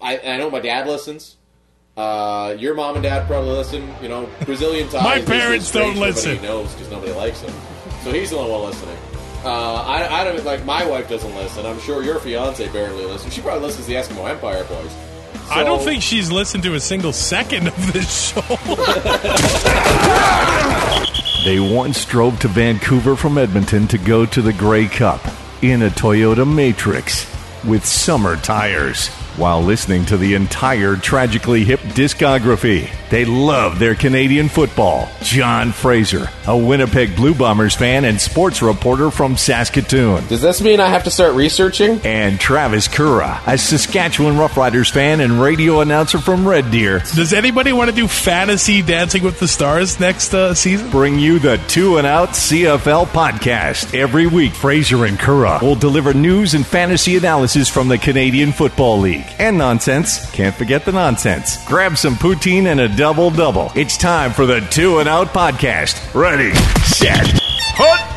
[0.00, 1.36] I, I know my dad listens.
[1.96, 3.92] Uh, your mom and dad probably listen.
[4.00, 5.02] You know, Brazilian ties.
[5.02, 6.34] My parents strange don't listen.
[6.36, 7.52] Nobody knows because nobody likes him.
[8.04, 8.96] So he's the only one listening.
[9.44, 11.66] Uh, I, I don't like my wife doesn't listen.
[11.66, 13.34] I'm sure your fiance barely listens.
[13.34, 14.94] She probably listens to the Eskimo Empire boys.
[15.50, 18.42] I don't think she's listened to a single second of this show.
[21.44, 25.20] They once drove to Vancouver from Edmonton to go to the Grey Cup
[25.62, 27.26] in a Toyota Matrix
[27.64, 32.90] with summer tires while listening to the entire Tragically Hip discography.
[33.10, 35.08] They love their Canadian football.
[35.22, 40.26] John Fraser, a Winnipeg Blue Bombers fan and sports reporter from Saskatoon.
[40.26, 42.00] Does this mean I have to start researching?
[42.04, 46.98] And Travis Currah, a Saskatchewan Roughriders fan and radio announcer from Red Deer.
[47.14, 50.88] Does anybody want to do fantasy Dancing with the Stars next uh, season?
[50.90, 53.96] bring you the Two and Out CFL podcast.
[53.96, 58.98] Every week, Fraser and Currah will deliver news and fantasy analysis from the Canadian Football
[58.98, 59.27] League.
[59.38, 60.30] And nonsense.
[60.32, 61.64] Can't forget the nonsense.
[61.66, 63.70] Grab some poutine and a double double.
[63.74, 66.14] It's time for the Two and Out podcast.
[66.14, 66.52] Ready,
[66.84, 67.26] set,
[67.76, 68.14] hut.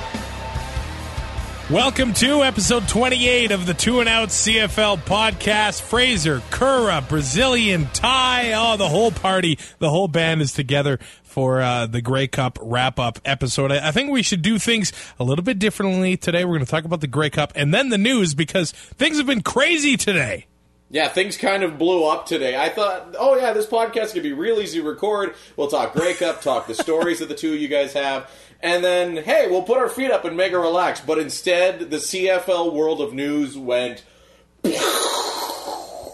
[1.72, 5.81] Welcome to episode 28 of the Two and Out CFL podcast.
[5.81, 11.86] Fraser, Currah, Brazilian Ty, oh, the whole party, the whole band is together for uh,
[11.86, 13.72] the Grey Cup wrap up episode.
[13.72, 16.44] I think we should do things a little bit differently today.
[16.44, 19.28] We're going to talk about the Grey Cup and then the news because things have
[19.28, 20.48] been crazy today.
[20.94, 22.58] Yeah, things kind of blew up today.
[22.58, 25.36] I thought, oh yeah, this podcast could be real easy to record.
[25.56, 28.30] We'll talk Grey Cup, talk the stories that the two of you guys have,
[28.61, 31.00] and then hey, we'll put our feet up and make it relax.
[31.00, 34.03] But instead, the CFL world of news went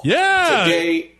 [0.03, 0.63] Yeah.
[0.65, 1.11] today,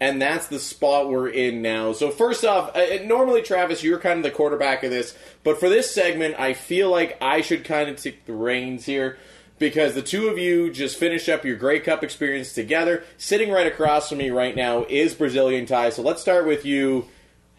[0.00, 1.92] and that's the spot we're in now.
[1.92, 5.68] So first off, uh, normally Travis, you're kind of the quarterback of this, but for
[5.68, 9.16] this segment, I feel like I should kind of take the reins here.
[9.58, 13.04] Because the two of you just finished up your Grey Cup experience together.
[13.16, 15.90] Sitting right across from me right now is Brazilian Tie.
[15.90, 17.06] So let's start with you.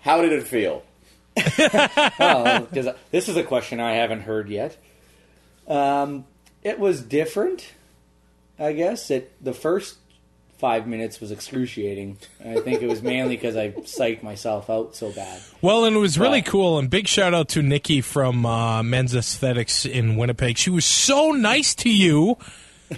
[0.02, 0.84] How did it feel?
[2.19, 2.68] Oh,
[3.12, 4.78] this is a question I haven't heard yet.
[5.68, 6.25] Um,
[6.63, 7.74] it was different,
[8.57, 9.12] I guess.
[9.12, 9.97] It the first
[10.57, 12.18] five minutes was excruciating.
[12.40, 15.41] And I think it was mainly because I psyched myself out so bad.
[15.62, 16.79] Well, and it was really cool.
[16.79, 20.57] And big shout out to Nikki from uh, Men's Aesthetics in Winnipeg.
[20.57, 22.38] She was so nice to you.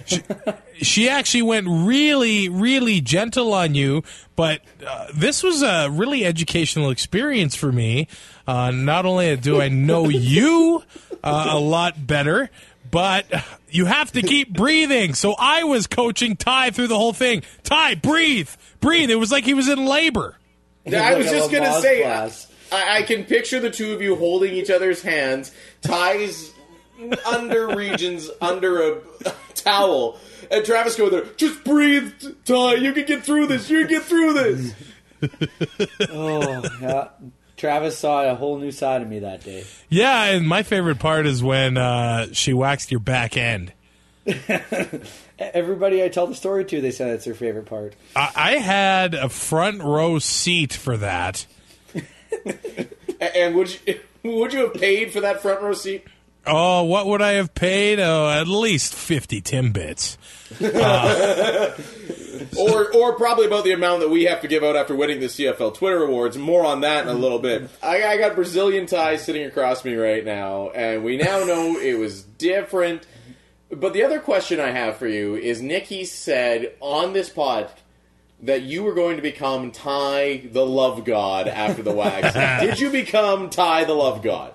[0.06, 0.22] She,
[0.80, 4.02] she actually went really, really gentle on you.
[4.36, 8.08] But uh, this was a really educational experience for me.
[8.46, 10.82] Uh, not only do I know you
[11.22, 12.50] uh, a lot better,
[12.90, 13.26] but
[13.70, 15.14] you have to keep breathing.
[15.14, 17.42] So I was coaching Ty through the whole thing.
[17.62, 18.48] Ty, breathe,
[18.80, 19.10] breathe.
[19.10, 20.36] It was like he was in labor.
[20.84, 22.50] Yeah, I was Like just gonna say, class.
[22.72, 25.52] I, I can picture the two of you holding each other's hands,
[25.82, 26.52] Ty's
[27.26, 29.00] under regions under a
[29.54, 30.18] towel,
[30.50, 31.24] and Travis going there.
[31.36, 32.12] Just breathe,
[32.44, 32.74] Ty.
[32.74, 33.68] You can get through this.
[33.70, 34.74] You can get through this.
[36.10, 37.08] Oh, yeah.
[37.60, 39.64] Travis saw a whole new side of me that day.
[39.90, 43.74] Yeah, and my favorite part is when uh, she waxed your back end.
[45.38, 47.94] Everybody I tell the story to, they said it's their favorite part.
[48.16, 51.46] I, I had a front row seat for that.
[53.20, 56.06] And would you would you have paid for that front row seat?
[56.46, 58.00] Oh, what would I have paid?
[58.00, 60.16] Oh, at least fifty timbits.
[60.60, 61.76] Uh,
[62.58, 65.26] or or probably about the amount that we have to give out after winning the
[65.26, 66.38] CFL Twitter Awards.
[66.38, 67.68] More on that in a little bit.
[67.82, 71.98] I, I got Brazilian Ty sitting across me right now, and we now know it
[71.98, 73.06] was different.
[73.70, 77.70] But the other question I have for you is: Nikki said on this pod
[78.42, 82.32] that you were going to become Ty the Love God after the wax.
[82.64, 84.54] Did you become Ty the Love God?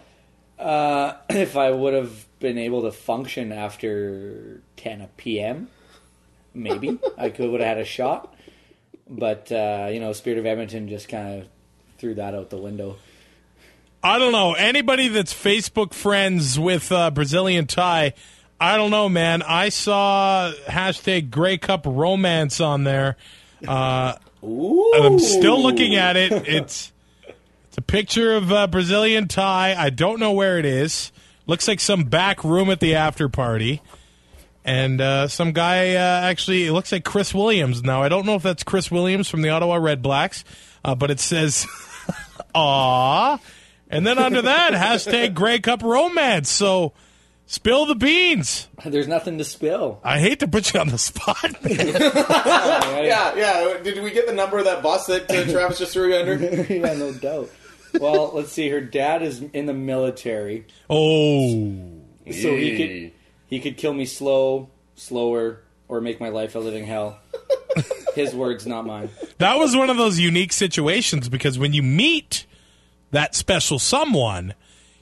[0.58, 5.70] Uh, if I would have been able to function after 10 p.m.,
[6.54, 8.34] maybe I could would have had a shot.
[9.08, 11.48] But uh, you know, Spirit of Edmonton just kind of
[11.98, 12.98] threw that out the window.
[14.04, 18.14] I don't know anybody that's Facebook friends with uh, Brazilian Ty.
[18.60, 19.42] I don't know, man.
[19.42, 23.18] I saw hashtag Grey Cup Romance on there.
[23.68, 24.94] Uh, Ooh.
[24.96, 26.32] and I'm still looking at it.
[26.32, 26.92] It's
[27.76, 29.76] it's a picture of uh, Brazilian Ty.
[29.78, 31.12] I don't know where it is.
[31.46, 33.82] Looks like some back room at the after party.
[34.64, 37.84] And uh, some guy uh, actually, it looks like Chris Williams.
[37.84, 40.46] Now, I don't know if that's Chris Williams from the Ottawa Red Blacks,
[40.86, 41.68] uh, but it says,
[42.56, 43.40] "Aw,"
[43.90, 46.50] and then under that hashtag Grey Cup Romance.
[46.50, 46.94] So,
[47.46, 48.70] spill the beans.
[48.86, 50.00] There's nothing to spill.
[50.02, 51.58] I hate to put you on the spot.
[53.06, 53.78] Yeah, yeah.
[53.84, 56.36] Did we get the number of that bus that uh, Travis just threw you under?
[56.74, 57.50] yeah, no doubt.
[58.00, 58.70] Well, let's see.
[58.70, 62.02] Her dad is in the military, oh.
[62.26, 63.12] so he could
[63.48, 67.20] he could kill me slow, slower, or make my life a living hell.
[68.16, 69.10] His words, not mine.
[69.40, 72.46] that was one of those unique situations because when you meet
[73.12, 74.54] that special someone,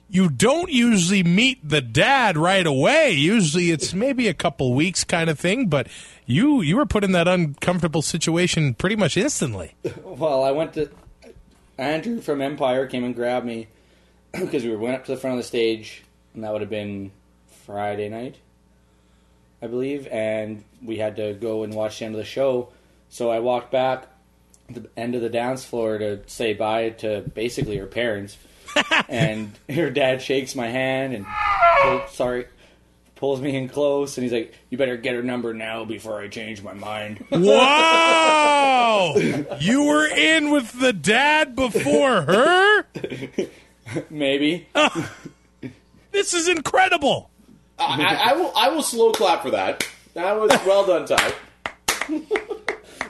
[0.09, 3.11] you don't usually meet the dad right away.
[3.11, 5.87] Usually it's maybe a couple weeks kind of thing, but
[6.25, 9.75] you you were put in that uncomfortable situation pretty much instantly.
[10.03, 10.89] Well, I went to
[11.77, 13.67] Andrew from Empire came and grabbed me
[14.31, 16.03] because we went up to the front of the stage,
[16.33, 17.11] and that would have been
[17.65, 18.35] Friday night,
[19.61, 22.69] I believe, and we had to go and watch the end of the show.
[23.09, 24.07] So I walked back
[24.73, 28.37] to the end of the dance floor to say bye to basically her parents,
[29.09, 32.47] and her dad shakes my hand and oh, sorry.
[33.23, 36.27] Pulls me in close and he's like, "You better get her number now before I
[36.27, 39.13] change my mind." Wow!
[39.61, 42.85] you were in with the dad before her?
[44.09, 44.67] Maybe.
[46.11, 47.29] This is incredible.
[47.79, 48.51] I, I, I will.
[48.57, 49.87] I will slow clap for that.
[50.15, 51.33] That was well done, Ty.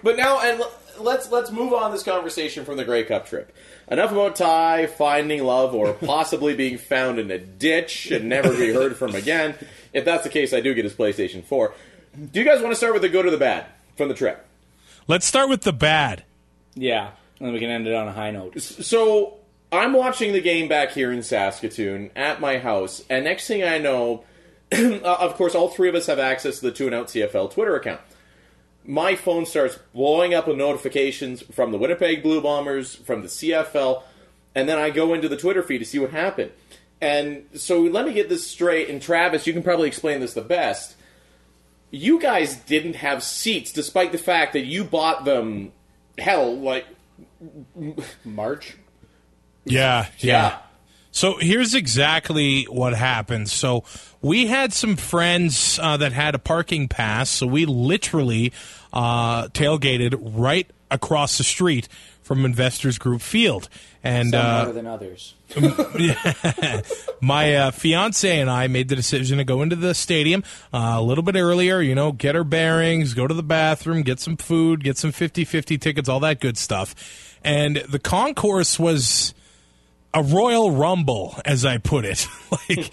[0.03, 3.55] but now, and l- let's let's move on this conversation from the Grey Cup trip.
[3.89, 8.71] Enough about Ty finding love or possibly being found in a ditch and never be
[8.73, 9.55] heard from again.
[9.93, 11.73] If that's the case, I do get his PlayStation 4.
[12.31, 14.45] Do you guys want to start with the good or the bad from the trip?
[15.07, 16.23] Let's start with the bad.
[16.75, 18.59] Yeah, and then we can end it on a high note.
[18.61, 19.37] So
[19.71, 23.79] I'm watching the game back here in Saskatoon at my house, and next thing I
[23.79, 24.23] know,
[24.71, 27.51] uh, of course, all three of us have access to the Two and Out CFL
[27.51, 28.01] Twitter account.
[28.85, 34.03] My phone starts blowing up with notifications from the Winnipeg Blue Bombers, from the CFL,
[34.55, 36.51] and then I go into the Twitter feed to see what happened.
[37.01, 40.41] And so let me get this straight, and Travis, you can probably explain this the
[40.41, 40.95] best.
[41.91, 45.71] You guys didn't have seats, despite the fact that you bought them,
[46.17, 46.85] hell, like
[48.23, 48.77] March.
[49.65, 50.57] Yeah, Yeah.
[51.13, 53.47] So here's exactly what happened.
[53.47, 53.83] So
[54.21, 58.51] we had some friends uh, that had a parking pass, so we literally
[58.91, 61.87] uh, tailgated right across the street
[62.23, 63.69] from Investors Group Field,
[64.03, 65.35] and Some uh, than others.
[67.21, 70.43] my uh, fiance and I made the decision to go into the stadium
[70.73, 74.19] uh, a little bit earlier, you know, get our bearings, go to the bathroom, get
[74.19, 77.37] some food, get some 50 50 tickets, all that good stuff.
[77.43, 79.35] And the concourse was
[80.13, 82.27] a Royal Rumble, as I put it.
[82.51, 82.91] like,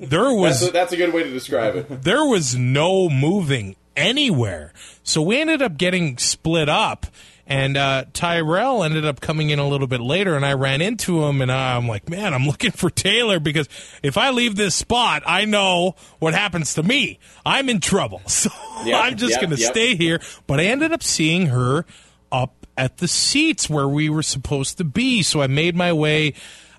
[0.00, 2.02] there was That's a, that's a good way to describe it.
[2.02, 4.72] there was no moving anywhere.
[5.02, 7.06] So we ended up getting split up.
[7.46, 11.24] And uh, Tyrell ended up coming in a little bit later, and I ran into
[11.24, 13.68] him, and I'm like, man, I'm looking for Taylor because
[14.04, 17.18] if I leave this spot, I know what happens to me.
[17.44, 18.22] I'm in trouble.
[18.28, 18.50] So
[18.84, 19.72] Yep, I'm just yep, going to yep.
[19.72, 20.20] stay here.
[20.46, 21.84] But I ended up seeing her
[22.30, 25.22] up at the seats where we were supposed to be.
[25.22, 26.32] So I made my way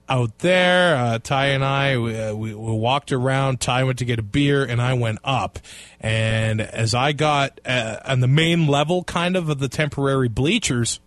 [0.10, 0.96] out there.
[0.96, 3.62] Uh, Ty and I, we, uh, we, we walked around.
[3.62, 5.60] Ty went to get a beer, and I went up.
[6.00, 11.00] And as I got uh, on the main level, kind of of the temporary bleachers,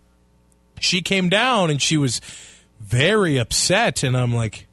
[0.79, 2.21] she came down and she was
[2.79, 4.01] very upset.
[4.01, 4.65] And I'm like,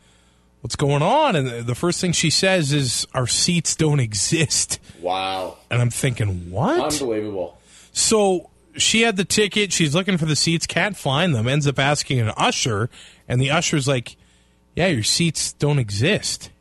[0.61, 5.59] "What's going on?" And the first thing she says is, "Our seats don't exist." Wow.
[5.69, 7.59] And I'm thinking, "What?" Unbelievable.
[7.93, 9.73] So she had the ticket.
[9.73, 11.49] She's looking for the seats, can't find them.
[11.49, 12.91] Ends up asking an usher,
[13.29, 14.17] and the usher's like,
[14.75, 16.51] "Yeah, your seats don't exist."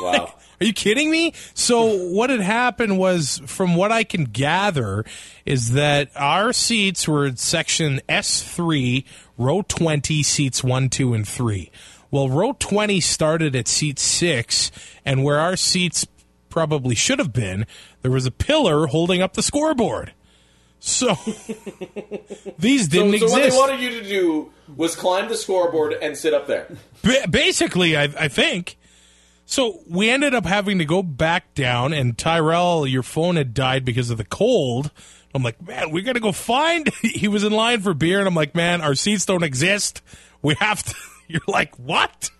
[0.00, 0.34] Wow.
[0.60, 1.32] Are you kidding me?
[1.54, 5.04] So what had happened was, from what I can gather,
[5.44, 9.04] is that our seats were in section S three,
[9.36, 11.72] row twenty, seats one, two, and three.
[12.10, 14.70] Well, row twenty started at seat six,
[15.04, 16.06] and where our seats
[16.50, 17.66] probably should have been,
[18.02, 20.12] there was a pillar holding up the scoreboard.
[20.80, 21.14] So
[22.58, 23.32] these didn't exist.
[23.32, 26.68] so what they wanted you to do was climb the scoreboard and sit up there.
[27.02, 28.78] Ba- basically, I, I think.
[29.44, 33.84] So we ended up having to go back down, and Tyrell, your phone had died
[33.84, 34.90] because of the cold.
[35.34, 36.88] I'm like, man, we got to go find.
[37.02, 40.02] he was in line for beer, and I'm like, man, our seats don't exist.
[40.40, 40.94] We have to.
[41.28, 42.30] You're like, what?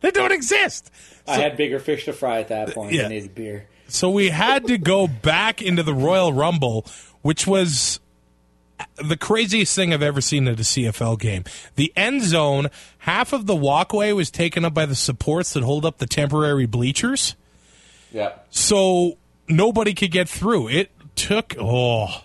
[0.00, 0.90] They don't exist.
[1.26, 2.92] I had bigger fish to fry at that point.
[2.92, 3.06] Yeah.
[3.06, 3.68] I needed beer.
[3.88, 6.86] So we had to go back into the Royal Rumble,
[7.24, 8.00] which was
[8.96, 11.44] the craziest thing I've ever seen at a CFL game.
[11.74, 15.86] The end zone, half of the walkway was taken up by the supports that hold
[15.86, 17.34] up the temporary bleachers.
[18.12, 18.32] Yeah.
[18.50, 19.16] So
[19.48, 20.68] nobody could get through.
[20.68, 22.24] It took, oh.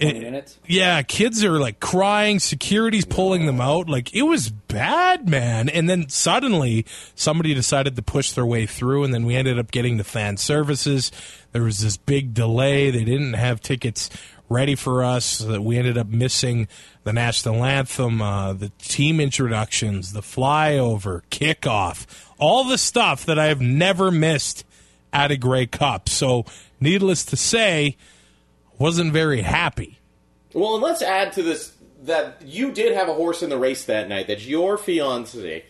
[0.00, 0.58] It- minutes.
[0.66, 3.88] yeah, kids are like crying, security's pulling them out.
[3.88, 5.68] Like it was bad, man.
[5.68, 9.70] And then suddenly somebody decided to push their way through and then we ended up
[9.70, 11.12] getting the fan services.
[11.52, 12.90] There was this big delay.
[12.90, 14.08] They didn't have tickets
[14.48, 15.24] ready for us.
[15.24, 16.66] So that we ended up missing
[17.04, 22.06] the national anthem, uh, the team introductions, the flyover, kickoff,
[22.38, 24.64] all the stuff that I have never missed
[25.12, 26.08] at a Grey Cup.
[26.08, 26.44] So,
[26.80, 27.96] needless to say,
[28.80, 30.00] wasn't very happy.
[30.52, 31.72] Well, and let's add to this
[32.02, 34.26] that you did have a horse in the race that night.
[34.26, 35.64] That your fiance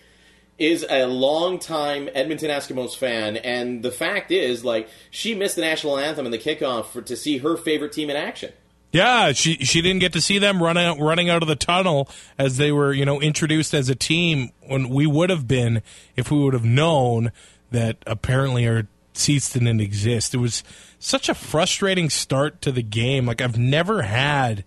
[0.59, 5.99] is a longtime Edmonton Eskimos fan, and the fact is, like, she missed the national
[5.99, 8.53] anthem and the kickoff for, to see her favorite team in action.
[8.93, 12.09] Yeah, she she didn't get to see them running out, running out of the tunnel
[12.39, 15.83] as they were, you know, introduced as a team when we would have been
[16.17, 17.31] if we would have known
[17.71, 20.35] that apparently our seats didn't exist.
[20.35, 20.63] It was
[20.99, 23.27] such a frustrating start to the game.
[23.27, 24.65] Like I've never had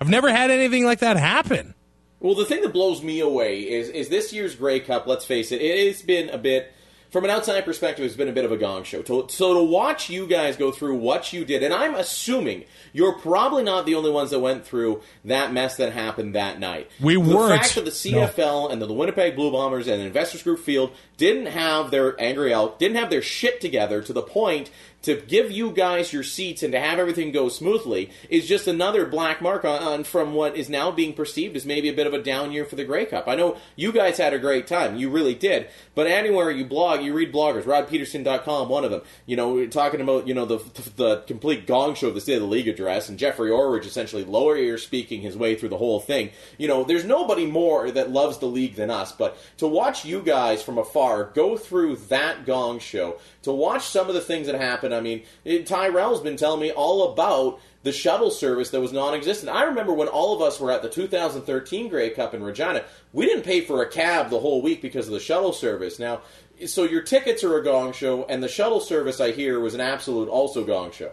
[0.00, 1.74] I've never had anything like that happen.
[2.20, 5.06] Well, the thing that blows me away is is this year's Grey Cup.
[5.06, 6.72] Let's face it, it has been a bit.
[7.14, 9.00] From an outside perspective, it's been a bit of a gong show.
[9.02, 13.12] To, so to watch you guys go through what you did, and I'm assuming you're
[13.12, 16.90] probably not the only ones that went through that mess that happened that night.
[17.00, 17.50] We the weren't.
[17.50, 18.68] The fact that the CFL no.
[18.68, 22.96] and the Winnipeg Blue Bombers and Investors Group Field didn't have their angry elk, didn't
[22.96, 24.72] have their shit together to the point
[25.04, 29.06] to give you guys your seats and to have everything go smoothly is just another
[29.06, 32.14] black mark on, on, from what is now being perceived as maybe a bit of
[32.14, 33.28] a down year for the Grey Cup.
[33.28, 37.02] I know you guys had a great time, you really did, but anywhere you blog,
[37.02, 40.58] you read bloggers, RodPedersen.com, one of them, you know, talking about you know the
[40.96, 44.24] the complete gong show of the State of the League address, and Jeffrey Orridge essentially
[44.24, 46.30] lower ear speaking his way through the whole thing.
[46.58, 50.22] You know, there's nobody more that loves the league than us, but to watch you
[50.22, 54.56] guys from afar go through that gong show, to watch some of the things that
[54.56, 54.92] happen.
[54.92, 59.54] I mean, it, Tyrell's been telling me all about the shuttle service that was non-existent.
[59.54, 63.26] I remember when all of us were at the 2013 Grey Cup in Regina, we
[63.26, 65.98] didn't pay for a cab the whole week because of the shuttle service.
[65.98, 66.22] Now,
[66.66, 69.80] so your tickets are a gong show, and the shuttle service I hear was an
[69.80, 71.12] absolute also gong show.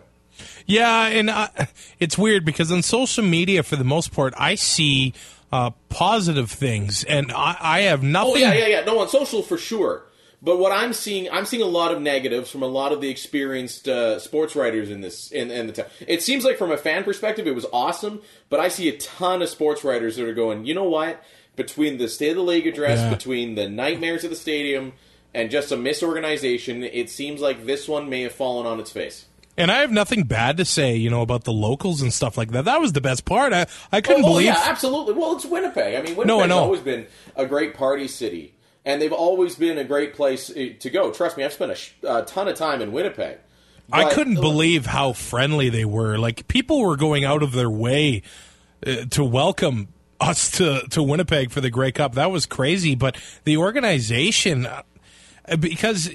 [0.66, 1.50] Yeah, and uh,
[2.00, 5.14] it's weird because on social media, for the most part, I see
[5.52, 8.34] uh, positive things, and I, I have nothing.
[8.34, 8.84] Oh yeah, yeah, yeah.
[8.86, 10.04] No, on social for sure.
[10.44, 13.10] But what I'm seeing, I'm seeing a lot of negatives from a lot of the
[13.10, 15.86] experienced uh, sports writers in this in, in the town.
[16.08, 19.44] It seems like from a fan perspective, it was awesome, but I see a ton
[19.44, 21.24] of sports writers that are going, you know what?
[21.56, 23.10] Between the State of the League address, yeah.
[23.14, 24.94] between the nightmares of the stadium,
[25.34, 29.26] and just a misorganization, it seems like this one may have fallen on its face.
[29.58, 32.52] And I have nothing bad to say, you know, about the locals and stuff like
[32.52, 32.66] that.
[32.66, 33.54] That was the best part.
[33.54, 34.46] I, I couldn't oh, believe.
[34.46, 35.14] yeah, absolutely.
[35.14, 35.94] Well, it's Winnipeg.
[35.94, 37.06] I mean, Winnipeg's no, always been
[37.36, 41.12] a great party city and they've always been a great place eh, to go.
[41.12, 43.38] Trust me, I've spent a, sh- a ton of time in Winnipeg.
[43.94, 46.18] I couldn't believe how friendly they were.
[46.18, 48.24] Like people were going out of their way
[48.86, 52.16] uh, to welcome us to to Winnipeg for the Grey Cup.
[52.16, 54.84] That was crazy, but the organization uh,
[55.60, 56.10] because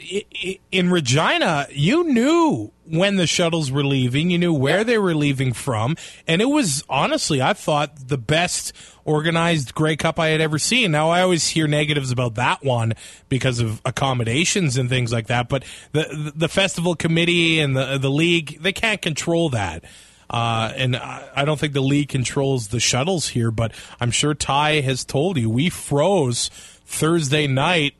[0.70, 5.52] in Regina, you knew when the shuttles were leaving, you knew where they were leaving
[5.52, 5.96] from,
[6.28, 8.72] and it was honestly, I thought the best
[9.04, 10.92] organized Grey Cup I had ever seen.
[10.92, 12.94] Now, I always hear negatives about that one
[13.28, 18.10] because of accommodations and things like that, but the the festival committee and the the
[18.10, 19.84] league they can't control that.
[20.28, 24.80] Uh, and I don't think the league controls the shuttles here, but I'm sure Ty
[24.80, 26.48] has told you we froze
[26.84, 27.94] Thursday night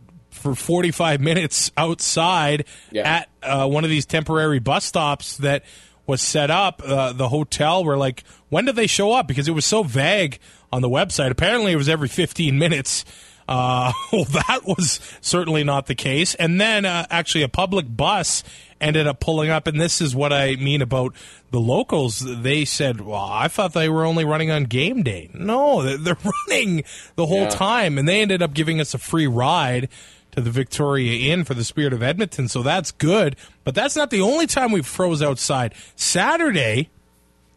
[0.46, 3.18] for 45 minutes outside yeah.
[3.18, 5.64] at uh, one of these temporary bus stops that
[6.06, 6.80] was set up.
[6.84, 9.26] Uh, the hotel were like, when did they show up?
[9.26, 10.38] Because it was so vague
[10.72, 11.30] on the website.
[11.30, 13.04] Apparently, it was every 15 minutes.
[13.48, 16.36] Uh, well, that was certainly not the case.
[16.36, 18.44] And then, uh, actually, a public bus
[18.80, 19.66] ended up pulling up.
[19.66, 21.14] And this is what I mean about
[21.50, 22.20] the locals.
[22.20, 26.16] They said, "Well, I thought they were only running on game day." No, they're
[26.48, 26.84] running
[27.14, 27.48] the whole yeah.
[27.50, 29.88] time, and they ended up giving us a free ride
[30.36, 33.36] to the Victoria Inn for the Spirit of Edmonton, so that's good.
[33.64, 35.74] But that's not the only time we froze outside.
[35.96, 36.90] Saturday,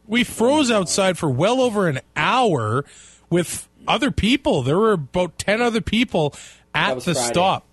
[0.08, 2.86] we froze outside for well over an hour
[3.30, 4.64] with other people.
[4.64, 6.34] There were about 10 other people
[6.74, 7.28] at the Friday.
[7.28, 7.66] stop.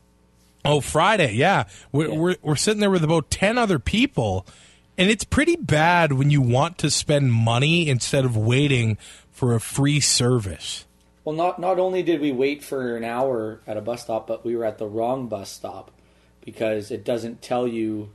[0.64, 1.64] Oh, Friday, yeah.
[1.92, 2.18] We're, yeah.
[2.18, 4.46] We're, we're sitting there with about 10 other people.
[4.98, 8.98] And it's pretty bad when you want to spend money instead of waiting
[9.30, 10.86] for a free service.
[11.26, 14.44] Well, not not only did we wait for an hour at a bus stop, but
[14.44, 15.90] we were at the wrong bus stop
[16.40, 18.10] because it doesn't tell you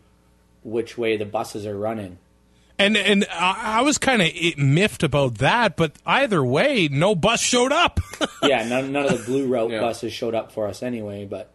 [0.64, 2.20] which way the buses are running.
[2.80, 7.74] And and I was kind of miffed about that, but either way, no bus showed
[7.74, 8.00] up.
[8.44, 9.82] yeah, none, none of the blue route yeah.
[9.82, 11.26] buses showed up for us anyway.
[11.26, 11.52] But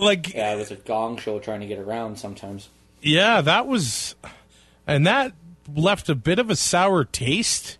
[0.00, 2.70] like, yeah, it was a gong show trying to get around sometimes.
[3.02, 4.14] Yeah, that was,
[4.86, 5.34] and that
[5.76, 7.76] left a bit of a sour taste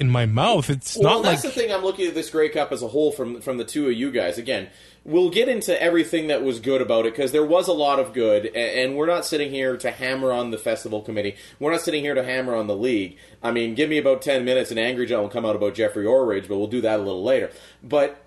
[0.00, 0.70] in my mouth.
[0.70, 1.70] It's well, not that's like the thing.
[1.70, 4.10] I'm looking at this Grey Cup as a whole from from the two of you
[4.10, 4.38] guys.
[4.38, 4.70] Again,
[5.04, 8.12] we'll get into everything that was good about it because there was a lot of
[8.12, 11.36] good, and we're not sitting here to hammer on the festival committee.
[11.60, 13.18] We're not sitting here to hammer on the league.
[13.42, 16.06] I mean, give me about ten minutes, and Angry John will come out about Jeffrey
[16.06, 17.50] Orridge, but we'll do that a little later.
[17.82, 18.24] But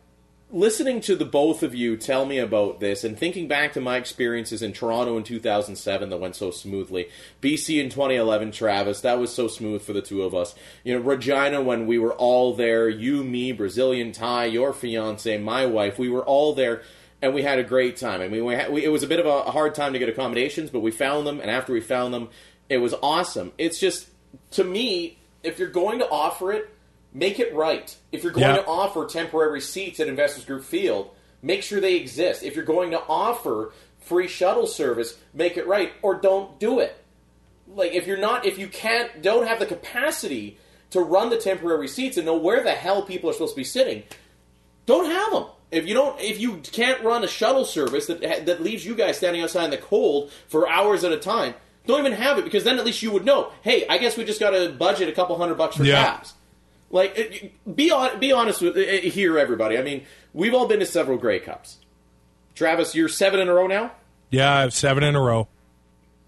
[0.54, 3.98] listening to the both of you tell me about this and thinking back to my
[3.98, 7.10] experiences in Toronto in 2007 that went so smoothly,
[7.42, 10.54] BC in 2011, Travis, that was so smooth for the two of us.
[10.84, 15.66] You know, Regina when we were all there, you, me, Brazilian Ty, your fiance, my
[15.66, 16.84] wife, we were all there
[17.24, 18.22] and we had a great time.
[18.22, 20.10] I mean, we, had, we it was a bit of a hard time to get
[20.10, 22.30] accommodations, but we found them, and after we found them,
[22.70, 23.54] it was awesome.
[23.58, 24.10] It's just
[24.52, 26.73] to me, if you're going to offer it,
[27.14, 27.96] make it right.
[28.12, 28.62] If you're going Yeah.
[28.62, 31.10] to offer temporary seats at Investors Group Field,
[31.42, 32.44] make sure they exist.
[32.44, 36.96] If you're going to offer free shuttle service, make it right, or don't do it.
[37.74, 40.58] Like if you're not, if you can't, don't have the capacity
[40.92, 43.64] to run the temporary seats and know where the hell people are supposed to be
[43.64, 44.04] sitting,
[44.86, 45.46] don't have them.
[45.72, 49.18] If you don't, if you can't run a shuttle service that that leaves you guys
[49.18, 51.56] standing outside in the cold for hours at a time,
[51.88, 53.52] don't even have it because then at least you would know.
[53.64, 56.04] Hey, I guess we just got to budget a couple hundred bucks for Yeah.
[56.04, 56.34] cabs.
[56.94, 59.80] Like, be on, be honest with uh, here, everybody.
[59.80, 61.80] I mean, we've all been to several Grey Cups.
[62.54, 63.94] Travis, you're seven in a row now.
[64.30, 65.48] Yeah, I have seven in a row.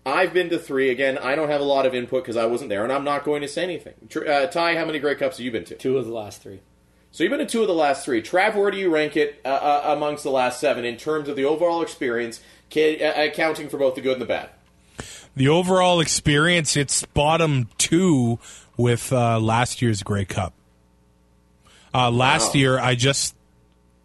[0.07, 0.89] I've been to three.
[0.89, 3.23] Again, I don't have a lot of input because I wasn't there, and I'm not
[3.23, 3.93] going to say anything.
[4.27, 5.75] Uh, Ty, how many Grey Cups have you been to?
[5.75, 6.61] Two of the last three.
[7.11, 8.23] So you've been to two of the last three.
[8.23, 11.35] Trav, where do you rank it uh, uh, amongst the last seven in terms of
[11.35, 12.41] the overall experience,
[12.71, 14.49] ca- uh, accounting for both the good and the bad?
[15.35, 18.39] The overall experience, it's bottom two
[18.77, 20.53] with uh, last year's Grey Cup.
[21.93, 22.59] Uh, last Wow.
[22.59, 23.35] year, I just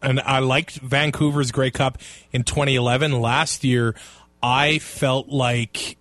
[0.03, 1.99] and I liked Vancouver's Grey Cup
[2.33, 3.21] in 2011.
[3.21, 3.95] Last year,
[4.43, 5.99] I felt like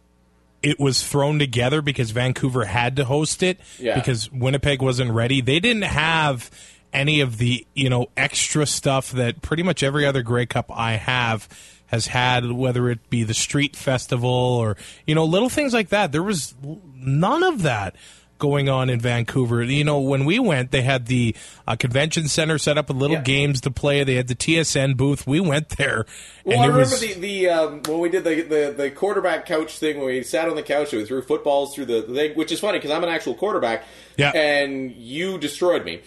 [0.63, 3.95] it was thrown together because Vancouver had to host it Yeah.
[3.95, 5.41] because Winnipeg wasn't ready.
[5.41, 6.49] They didn't have
[6.91, 10.93] any of the you know extra stuff that pretty much every other Grey Cup I
[10.93, 11.47] have
[11.89, 16.11] has had, whether it be the street festival or you know little things like that.
[16.11, 16.53] There was
[16.95, 17.95] none of that
[18.37, 19.61] going on in Vancouver.
[19.61, 21.35] You know, when we went, they had the
[21.67, 23.21] uh, convention center set up with little Yeah.
[23.23, 24.01] games to play.
[24.05, 25.27] They had the TSN booth.
[25.27, 26.05] We went there,
[26.45, 28.91] Well, and I it remember was the, the um, when we did the, the, the
[28.91, 32.03] quarterback couch thing when we sat on the couch and we threw footballs through the
[32.03, 33.83] thing, which is funny because I'm an actual quarterback.
[34.15, 34.31] Yeah.
[34.31, 35.99] And you destroyed me.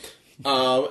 [0.46, 0.88] Um,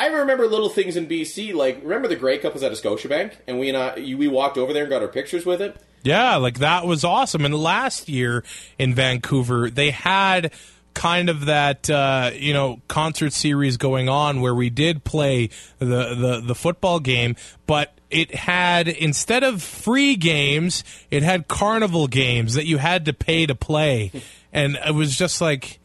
[0.00, 3.34] I remember little things in BC, like remember the Grey Cup was at a Scotiabank,
[3.46, 5.76] and we and I, we walked over there and got our pictures with it.
[6.02, 7.44] Yeah, like that was awesome.
[7.44, 8.42] And last year
[8.78, 10.52] in Vancouver, they had
[10.94, 16.14] kind of that uh, you know concert series going on where we did play the
[16.14, 17.36] the, the football game,
[17.66, 23.12] but it had instead of free games, it had carnival games that you had to
[23.12, 24.10] pay to play,
[24.52, 25.76] and it was just like.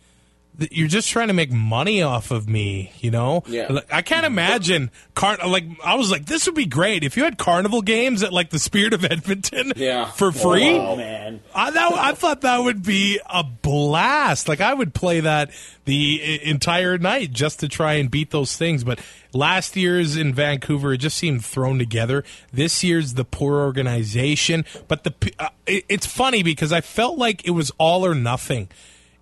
[0.71, 3.43] You're just trying to make money off of me, you know.
[3.47, 3.79] Yeah.
[3.91, 5.37] I can't imagine car.
[5.45, 8.49] Like I was like, this would be great if you had carnival games at like
[8.49, 10.05] the Spirit of Edmonton, Yeah.
[10.11, 10.77] for free.
[10.77, 14.47] Oh man, I, that, I thought that would be a blast.
[14.47, 15.51] Like I would play that
[15.85, 18.83] the entire night just to try and beat those things.
[18.83, 18.99] But
[19.33, 22.23] last year's in Vancouver, it just seemed thrown together.
[22.51, 24.65] This year's the poor organization.
[24.87, 28.69] But the uh, it, it's funny because I felt like it was all or nothing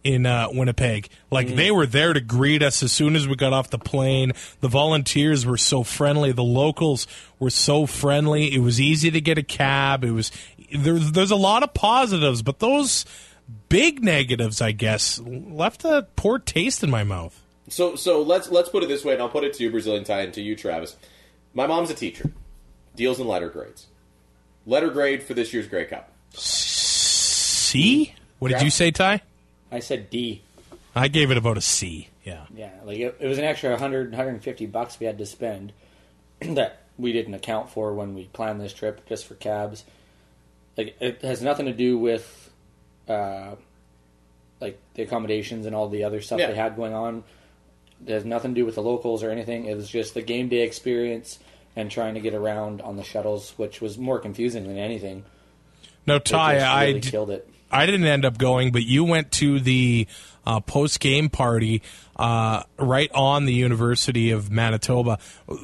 [0.03, 1.09] in uh, Winnipeg.
[1.31, 4.33] Like they were there to greet us as soon as we got off the plane.
[4.59, 6.31] The volunteers were so friendly.
[6.31, 7.07] The locals
[7.39, 8.53] were so friendly.
[8.53, 10.03] It was easy to get a cab.
[10.03, 10.31] It was
[10.75, 13.05] there's there's a lot of positives, but those
[13.69, 17.39] big negatives, I guess, left a poor taste in my mouth.
[17.69, 20.03] So so let's let's put it this way, and I'll put it to you, Brazilian
[20.03, 20.95] Ty, and to you, Travis.
[21.53, 22.31] My mom's a teacher,
[22.95, 23.87] deals in letter grades.
[24.65, 26.11] Letter grade for this year's Grey Cup.
[26.31, 28.13] C?
[28.39, 28.63] What did Yeah.
[28.63, 29.21] you say, Ty?
[29.73, 30.41] I said D.
[30.95, 32.07] I gave it about a C.
[32.23, 32.45] Yeah.
[32.55, 35.73] Yeah, like it, it was an extra 100, 150 bucks we had to spend
[36.41, 39.83] that we didn't account for when we planned this trip just for cabs.
[40.77, 42.51] Like it has nothing to do with
[43.09, 43.55] uh,
[44.61, 46.47] like the accommodations and all the other stuff Yeah.
[46.47, 47.23] they had going on.
[48.05, 49.65] It has nothing to do with the locals or anything.
[49.65, 51.39] It was just the game day experience
[51.75, 55.25] and trying to get around on the shuttles, which was more confusing than anything.
[56.05, 57.49] No, It Ty, just I really d- killed it.
[57.73, 60.07] I didn't end up going, but you went to the
[60.45, 61.81] uh, post game party
[62.15, 65.17] uh, right on the University of Manitoba.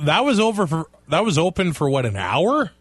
[0.03, 2.71] That was over for that was open for what an hour,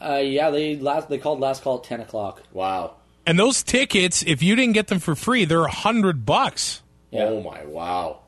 [0.00, 2.42] Uh, yeah, they last they called last call at ten o'clock.
[2.52, 2.94] Wow.
[3.26, 6.82] and those tickets, if you didn't get them for free, they're a hundred bucks.
[7.10, 7.24] Yeah.
[7.24, 8.20] Oh my wow.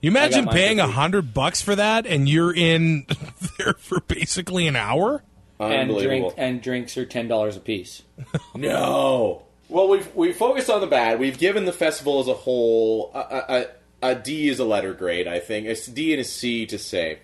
[0.00, 3.04] You imagine paying a hundred bucks for that, and you're in
[3.58, 5.24] there for basically an hour.
[5.60, 6.34] And drink Unbelievable.
[6.36, 8.02] and drinks are ten dollars a piece.
[8.54, 9.42] No.
[9.68, 11.18] Well, we've we focused on the bad.
[11.20, 13.66] We've given the festival as a whole a, a,
[14.10, 15.28] a, D is a letter grade.
[15.28, 17.18] I think It's a D and a C to say.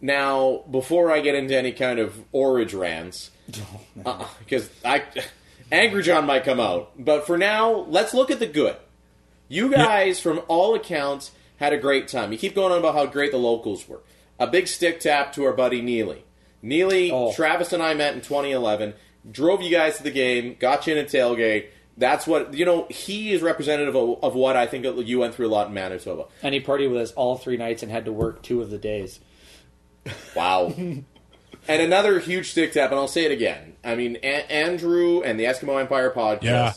[0.00, 3.30] Now, before I get into any kind of Orridge rants,
[4.06, 5.02] uh, because I
[5.70, 8.76] Angry John might come out, but for now, let's look at the good.
[9.48, 12.32] You guys, from all accounts, had a great time.
[12.32, 14.00] You keep going on about how great the locals were.
[14.38, 16.24] a big stick tap to our buddy Neely.
[16.62, 17.32] Neely, Oh.
[17.32, 18.94] Travis and I met in 2011,
[19.30, 21.66] drove you guys to the game, got you in a tailgate.
[21.96, 22.86] That's what you know.
[22.88, 26.24] He is representative of, of what I think you went through a lot in Manitoba.
[26.42, 28.78] And he partied with us all three nights and had to work two of the
[28.78, 29.20] days.
[30.34, 30.72] Wow.
[30.76, 31.04] and
[31.68, 33.74] another huge stick tap, and I'll say it again.
[33.84, 36.42] I mean, a- Andrew and the Eskimo Empire podcast.
[36.42, 36.72] Yeah.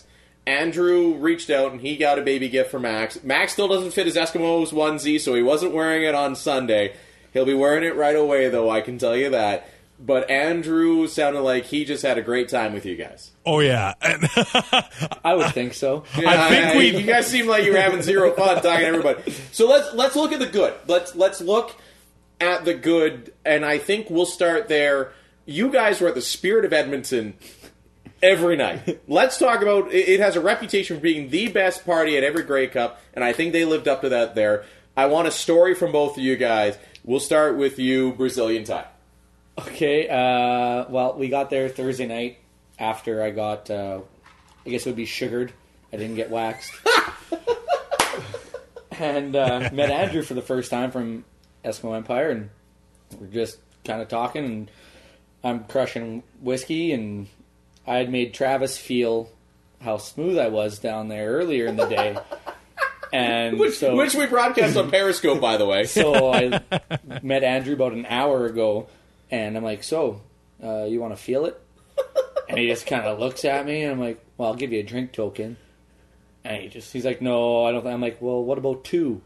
[0.48, 3.24] Andrew reached out and he got a baby gift for Max.
[3.24, 6.94] Max still doesn't fit his Eskimos onesie, so he wasn't wearing it on Sunday.
[7.34, 9.68] He'll be wearing it right away, though, I can tell you that.
[9.98, 13.32] But Andrew sounded like he just had a great time with you guys.
[13.46, 13.94] Oh yeah,
[15.24, 16.04] I would think so.
[16.16, 19.32] I think we- You guys seem like you're having zero fun talking to everybody.
[19.52, 20.74] So let's let's look at the good.
[20.88, 21.76] Let's let's look
[22.42, 25.14] at the good, and I think we'll start there.
[25.46, 27.36] You guys were at the Spirit of Edmonton
[28.22, 29.02] every night.
[29.08, 29.94] Let's talk about.
[29.94, 33.24] It it has a reputation for being the best party at every Grey Cup, and
[33.24, 34.36] I think they lived up to that.
[34.36, 34.66] There,
[34.98, 36.78] I want a story from both of you guys.
[37.06, 38.86] We'll start with you, Brazilian Ty.
[39.58, 42.40] Okay, uh, well, we got there Thursday night
[42.78, 44.02] after I got, uh,
[44.66, 45.54] I guess it would be sugared.
[45.94, 46.74] I didn't get waxed.
[49.00, 51.24] and uh, met Andrew for the first time from
[51.64, 52.50] Eskimo Empire, and
[53.18, 54.72] we're just kind of talking, and
[55.44, 57.28] I'm crushing whiskey, and
[57.88, 59.30] I had made Travis feel
[59.82, 62.18] how smooth I was down there earlier in the day.
[63.14, 65.86] And Which, so, which we broadcast on Periscope, by the way.
[65.86, 66.60] so I
[67.24, 68.88] met Andrew about an hour ago,
[69.32, 70.22] and I'm like, "So,
[70.64, 71.60] uh, you want to feel it?"
[72.48, 74.80] And he just kind of looks at me, and I'm like, "Well, I'll give you
[74.80, 75.58] a drink token."
[76.44, 79.22] And he just he's like, "No, I don't." think I'm like, "Well, what about two?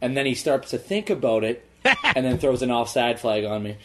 [0.00, 3.62] And then he starts to think about it, and then throws an offside flag on
[3.62, 3.76] me.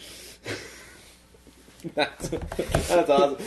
[1.95, 3.37] That's, that's awesome.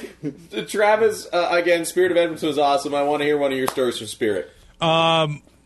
[0.66, 2.94] Travis, uh, again, Spirit of Edmonton was awesome.
[2.94, 4.50] I want to hear one of your stories from Spirit.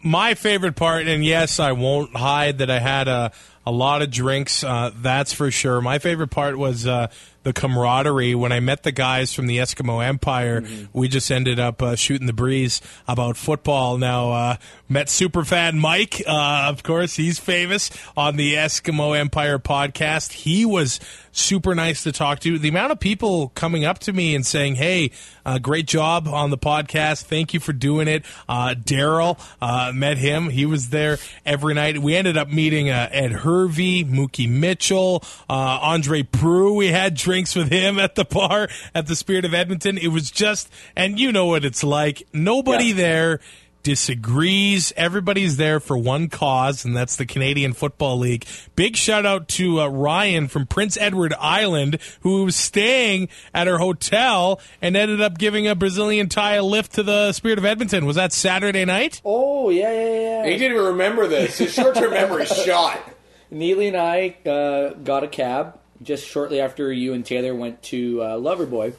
[0.02, 3.32] my favorite part, and yes, I won't hide that I had a
[3.68, 4.64] a lot of drinks.
[4.64, 5.82] Uh, that's for sure.
[5.82, 7.08] My favorite part was uh,
[7.48, 10.62] the camaraderie when I met the guys from the Eskimo Empire.
[10.92, 13.96] We just ended up uh, shooting the breeze about football.
[13.96, 14.56] Now uh,
[14.86, 16.22] met superfan Mike.
[16.26, 20.32] Uh, of course, he's famous on the Eskimo Empire podcast.
[20.32, 21.00] He was
[21.32, 22.58] super nice to talk to.
[22.58, 25.10] The amount of people coming up to me and saying, "Hey,
[25.46, 27.22] uh, great job on the podcast.
[27.24, 30.50] Thank you for doing it." Uh, Daryl uh, met him.
[30.50, 31.98] He was there every night.
[31.98, 36.74] We ended up meeting uh, Ed Hervey, Mookie Mitchell, uh, Andre Prue.
[36.74, 39.96] We had drinks with him at the bar at the Spirit of Edmonton.
[39.96, 42.24] It was just, and you know what it's like.
[42.32, 42.94] Nobody Yeah.
[42.94, 43.40] there
[43.84, 44.92] disagrees.
[44.96, 48.44] Everybody's there for one cause, and that's the Canadian Football League.
[48.74, 53.78] Big shout out to uh, Ryan from Prince Edward Island, who was staying at her
[53.78, 58.04] hotel and ended up giving a Brazilian Ty a lift to the Spirit of Edmonton.
[58.04, 59.22] Was that Saturday night?
[59.24, 60.44] Oh yeah, yeah, yeah.
[60.46, 61.58] He didn't even remember this.
[61.58, 63.00] His short-term memory shot.
[63.50, 68.22] Neely and I uh, got a cab just shortly after you and Taylor went to
[68.22, 68.94] uh, Loverboy,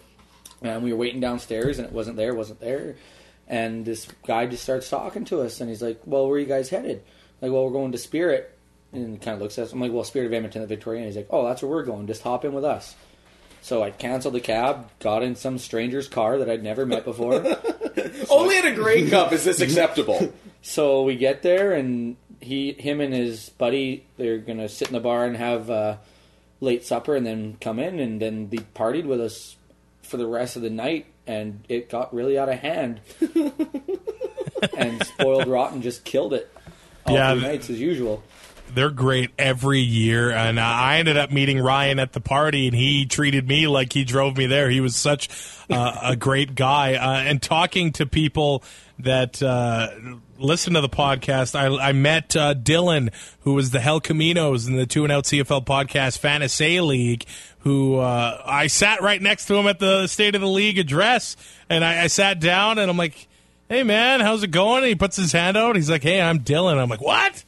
[0.62, 2.96] and we were waiting downstairs, and it wasn't there, wasn't there,
[3.48, 6.46] and this guy just starts talking to us, and he's like, "Well, where are you
[6.46, 7.04] guys headed?"
[7.42, 8.58] Like, "Well, we're going to Spirit,"
[8.92, 9.74] and he kind of looks at us.
[9.74, 11.84] I'm like, "Well, Spirit of Edmonton, the Victoria," and he's like, "Oh, that's where we're
[11.84, 12.08] going.
[12.08, 12.96] Just hop in with us."
[13.62, 17.34] So I canceled the cab, got in some stranger's car that I'd never met before.
[18.30, 20.34] Only at a Grey Cup is this acceptable.
[20.62, 25.00] So we get there, and he, him, and his buddy, they're gonna sit in the
[25.00, 25.96] bar and have uh,
[26.62, 29.58] late supper, and then come in, and then they partied with us
[30.02, 33.02] for the rest of the night, and it got really out of hand.
[34.78, 36.52] and spoiled rotten just killed it.
[37.06, 38.24] All Yeah, three nights as usual.
[38.72, 42.76] They're great every year, and uh, I ended up meeting Ryan at the party, and
[42.76, 44.70] he treated me like he drove me there.
[44.70, 45.30] He was such
[45.72, 48.64] uh, a great guy, uh, and talking to people
[49.00, 49.90] that uh,
[50.40, 51.56] listen to the podcast.
[51.56, 55.26] I, I met uh, Dylan, who was the Hell Caminos in the Two and Out
[55.26, 57.26] CFL podcast Fantasy League.
[57.60, 61.36] Who uh, I sat right next to him at the State of the League address,
[61.70, 63.28] and I, I sat down, and I'm like,
[63.68, 65.76] "Hey man, how's it going?" And he puts his hand out.
[65.76, 67.44] He's like, "Hey, I'm Dylan." I'm like, "What?"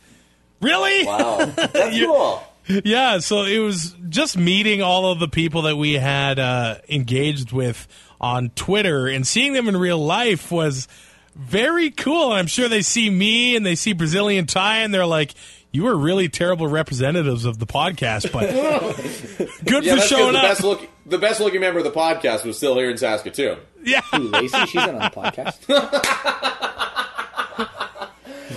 [0.62, 1.06] Really?
[1.06, 2.44] Wow, that's cool.
[2.68, 7.52] Yeah, so it was just meeting all of the people that we had uh, engaged
[7.52, 7.88] with
[8.20, 10.88] on Twitter and seeing them in real life was
[11.36, 12.32] very cool.
[12.32, 15.34] And I'm sure they see me and they see Brazilian Ty and they're like,
[15.74, 18.50] you were really terrible representatives of the podcast, but
[19.66, 20.44] good Yeah, for showing the up.
[20.44, 20.88] best look.
[21.06, 23.58] The best looking member of the podcast was still here in Saskatoon.
[23.84, 24.02] yeah.
[24.16, 25.58] Ooh, Lacey, she's not on the podcast.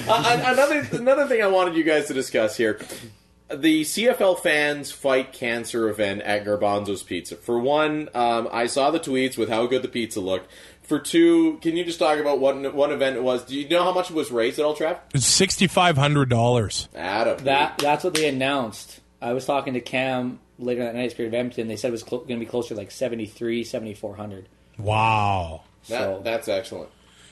[0.07, 2.79] Uh, another another thing I wanted you guys to discuss here:
[3.49, 7.37] the CFL fans fight cancer event at Garbanzo's Pizza.
[7.37, 10.51] For one, um, I saw the tweets with how good the pizza looked.
[10.85, 13.45] For two, can you just talk about what one event it was?
[13.45, 15.03] Do you know how much it was raised at Old Trafford?
[15.15, 16.89] It's $6,500.
[16.95, 19.01] Adam, That that's what they announced.
[19.21, 21.69] I was talking to Cam later that night, Spirit of Edmonton.
[21.69, 24.49] They said it was cl- going to be closer to like 73, 7400.
[24.79, 25.63] Wow.
[25.89, 26.91] That, So- that's excellent.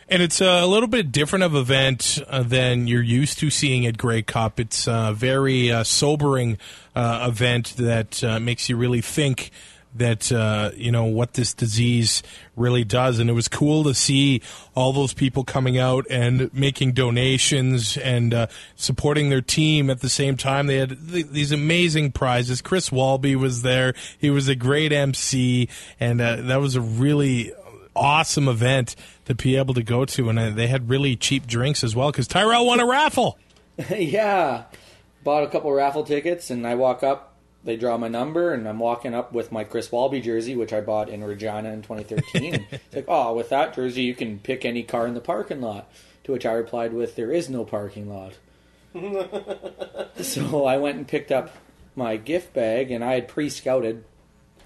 [0.08, 3.96] And it's a little bit different of event uh, than you're used to seeing at
[3.96, 4.60] Grey Cup.
[4.60, 6.58] It's a very uh, sobering
[6.94, 9.52] uh, event that uh, makes you really think
[9.94, 12.22] that uh, you know what this disease
[12.56, 13.18] really does.
[13.18, 14.42] And it was cool to see
[14.74, 20.08] all those people coming out and making donations and uh, supporting their team at the
[20.08, 20.66] same time.
[20.66, 22.60] They had th- these amazing prizes.
[22.62, 23.94] Chris Walby was there.
[24.18, 25.68] He was a great MC,
[26.00, 27.52] and uh, that was a really
[27.94, 31.84] awesome event to be able to go to, and uh, they had really cheap drinks
[31.84, 33.38] as well because Tyrell won a raffle.
[33.96, 34.64] yeah.
[35.24, 37.31] Bought a couple raffle tickets, and I walk up.
[37.64, 40.80] They draw my number, and I'm walking up with my Chris Walby jersey, which I
[40.80, 42.66] bought in Regina in 2013.
[42.72, 45.88] It's like, oh, with that jersey, you can pick any car in the parking lot.
[46.24, 48.34] To which I replied with, there is no parking lot.
[50.20, 51.56] so I went and picked up
[51.94, 54.04] my gift bag, and I had pre-scouted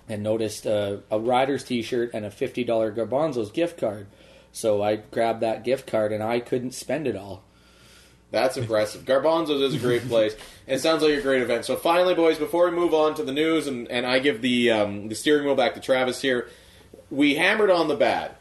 [0.09, 4.07] and noticed a, a Riders T-shirt and a $50 Garbanzo's gift card.
[4.53, 7.43] So I grabbed that gift card, and I couldn't spend it all.
[8.31, 9.05] That's impressive.
[9.05, 10.37] Garbanzo's is a great place.
[10.67, 11.65] It sounds like a great event.
[11.65, 14.71] So finally, boys, before we move on to the news and, and I give the
[14.73, 16.49] um, the steering wheel back to Travis here,
[17.11, 18.33] we hammered on the bad.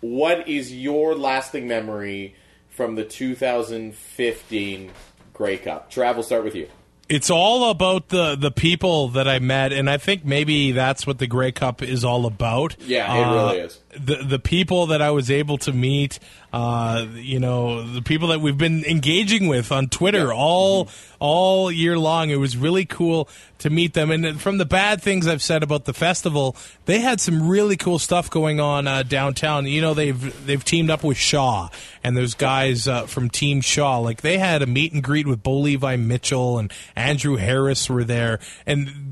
[0.00, 2.36] What is your lasting memory
[2.70, 4.90] from the 2015
[5.34, 5.90] Grey Cup?
[5.90, 6.68] Trav, we'll start with you.
[7.08, 11.18] It's all about the the people that I met, and I think maybe that's what
[11.18, 12.76] the Grey Cup is all about.
[12.80, 13.80] Yeah, it really is.
[13.98, 16.18] The the people that I was able to meet,
[16.52, 20.32] uh, you know, the people that we've been engaging with on Twitter Yeah.
[20.34, 22.30] all all year long.
[22.30, 24.10] It was really cool to meet them.
[24.10, 27.98] And from the bad things I've said about the festival, they had some really cool
[27.98, 29.66] stuff going on uh, downtown.
[29.66, 31.68] You know, they've they've teamed up with Shaw,
[32.04, 35.42] and those guys uh, from Team Shaw, like they had a meet and greet with
[35.42, 39.07] Bo Levi Mitchell and Andrew Harris were there, and.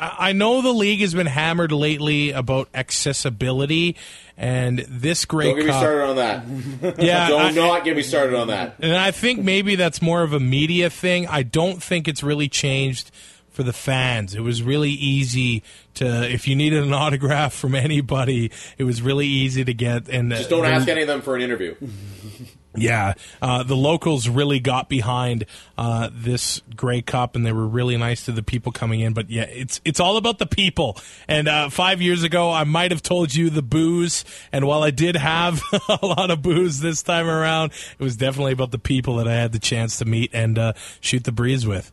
[0.00, 3.96] I know the league has been hammered lately about accessibility,
[4.36, 5.48] and this great.
[5.48, 5.80] Don't get me Cup.
[5.80, 6.98] started on that.
[7.02, 8.76] Yeah, Don't I- not get me started on that.
[8.80, 11.26] and I think maybe that's more of a media thing.
[11.26, 13.10] I don't think it's really changed
[13.50, 14.34] for the fans.
[14.34, 15.62] It was really easy
[15.94, 20.08] to, if you needed an autograph from anybody, it was really easy to get.
[20.08, 21.74] And Just don't ask any of them for an interview.
[22.76, 25.44] yeah, uh, the locals really got behind
[25.76, 29.12] uh, this Grey Cup, and they were really nice to the people coming in.
[29.12, 30.96] But yeah, it's it's all about the people.
[31.26, 34.90] And uh, five years ago, I might have told you the booze, and while I
[34.90, 39.16] did have a lot of booze this time around, it was definitely about the people
[39.16, 41.90] that I had the chance to meet and uh, shoot the breeze with.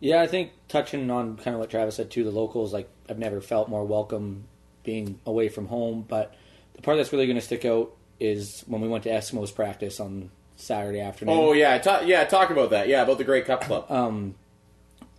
[0.00, 3.18] Yeah, I think touching on kind of what Travis said too, the locals, like I've
[3.18, 4.44] never felt more welcome
[4.84, 6.04] being away from home.
[6.06, 6.34] But
[6.74, 10.00] the part that's really going to stick out is when we went to Eskimos practice
[10.00, 11.34] on Saturday afternoon.
[11.36, 12.24] Oh yeah, ta- yeah.
[12.24, 12.88] Talk about that.
[12.88, 13.90] Yeah, about the Grey Cup Club.
[13.90, 14.34] Um,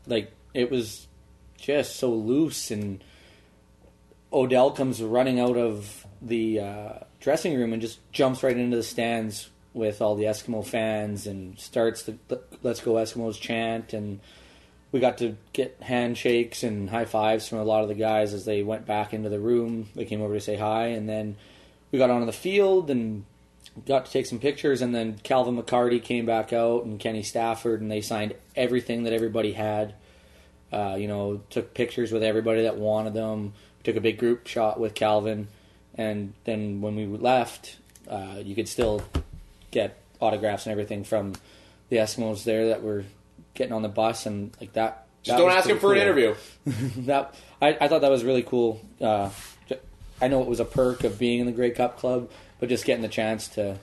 [0.06, 1.08] like it was
[1.58, 3.04] just so loose, and
[4.34, 8.84] Odell comes running out of the uh, dressing room and just jumps right into the
[8.84, 12.18] stands with all the Eskimo fans and starts the
[12.64, 14.20] "Let's Go Eskimos" chant and
[14.92, 18.46] we got to get handshakes and high fives from a lot of the guys as
[18.46, 19.90] they went back into the room.
[19.96, 21.36] They came over to say hi, and then
[21.92, 23.26] we got onto the field and
[23.86, 24.82] got to take some pictures.
[24.82, 29.14] And then Calvin McCarty came back out and Kenny Stafford, and they signed everything that
[29.14, 29.96] everybody had.
[30.72, 33.54] Uh, you know, took pictures with everybody that wanted them.
[33.84, 35.48] Took a big group shot with Calvin,
[35.96, 37.78] and then when we left,
[38.10, 39.02] uh, you could still
[39.72, 41.34] get autographs and everything from
[41.88, 43.06] the Eskimos there that were
[43.54, 45.06] getting on the bus and like that.
[45.24, 46.36] Just that don't ask him for an interview.
[47.06, 48.82] That I, I thought that was really cool.
[49.00, 49.30] Uh,
[50.22, 52.86] I know it was a perk of being in the Grey Cup Club, but just
[52.86, 53.78] getting the chance to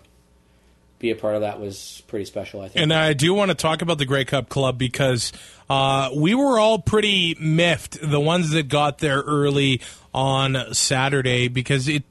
[0.98, 2.60] be a part of that was pretty special.
[2.60, 2.82] I think.
[2.82, 5.32] And I do want to talk about the Grey Cup Club because
[5.68, 9.80] uh, we were all pretty miffed, the ones that got there early
[10.12, 12.04] on Saturday, because it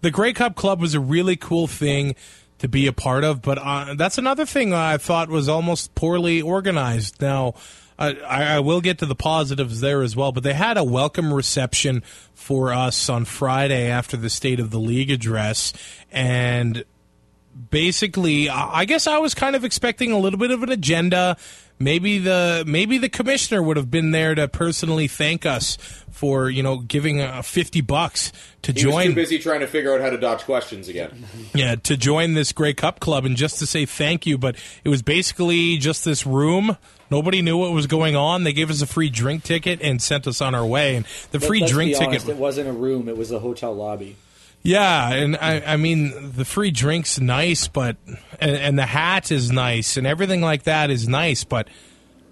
[0.00, 2.16] the Grey Cup Club was a really cool thing
[2.58, 3.42] to be a part of.
[3.42, 7.20] But uh, that's another thing I thought was almost poorly organized.
[7.20, 7.54] Now.
[7.98, 11.34] I, I will get to the positives there as well, but they had a welcome
[11.34, 12.02] reception
[12.34, 15.72] for us on Friday after the State of the League address,
[16.12, 16.84] and
[17.70, 21.36] basically I guess I was kind of expecting a little bit of an agenda.
[21.80, 25.76] Maybe the maybe the commissioner would have been there to personally thank us
[26.10, 28.32] for you know giving uh, fifty bucks
[28.62, 31.24] to He was join too busy trying to figure out how to dodge questions again.
[31.54, 34.38] yeah to join this Grey Cup club and just to say thank you.
[34.38, 36.76] But it was basically just this room.
[37.10, 38.44] Nobody knew what was going on.
[38.44, 40.96] They gave us a free drink ticket and sent us on our way.
[40.96, 42.28] And the free Let's drink ticket.
[42.28, 44.16] It wasn't a room; it was a hotel lobby.
[44.62, 47.96] Yeah, and I, I mean the free drink's nice, but
[48.40, 51.68] and, and the hat is nice, and everything like that is nice, but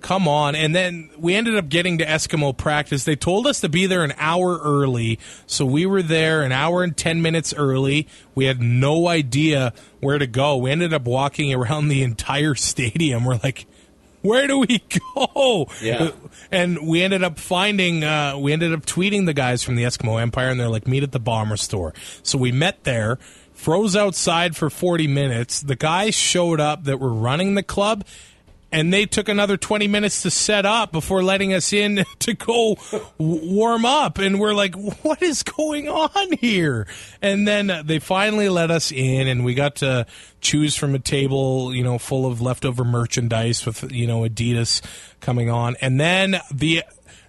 [0.01, 0.55] come on.
[0.55, 3.05] And then we ended up getting to Eskimo practice.
[3.05, 5.19] They told us to be there an hour early.
[5.47, 8.07] So we were there an hour and 10 minutes early.
[8.35, 10.59] We had no idea where to go.
[10.59, 13.25] We ended up walking around the entire stadium.
[13.25, 13.67] We're like,
[14.23, 14.83] where do we
[15.15, 15.69] go?
[15.83, 16.11] Yeah.
[16.51, 20.21] And we ended up finding, uh, we ended up tweeting the guys from the Eskimo
[20.21, 21.95] Empire, and they're like, meet at the bomber store.
[22.23, 23.19] So we met there,
[23.53, 25.61] froze outside for 40 minutes.
[25.61, 28.05] The guys showed up that were running the club,
[28.73, 32.77] and they took another 20 minutes to set up before letting us in to go
[33.19, 34.19] warm up.
[34.19, 36.87] And we're like what is going on here?
[37.23, 40.07] And then they finally let us in and we got to
[40.41, 44.83] choose from a table you know full of leftover merchandise with you know adidas
[45.21, 45.77] coming on.
[45.81, 46.83] And then the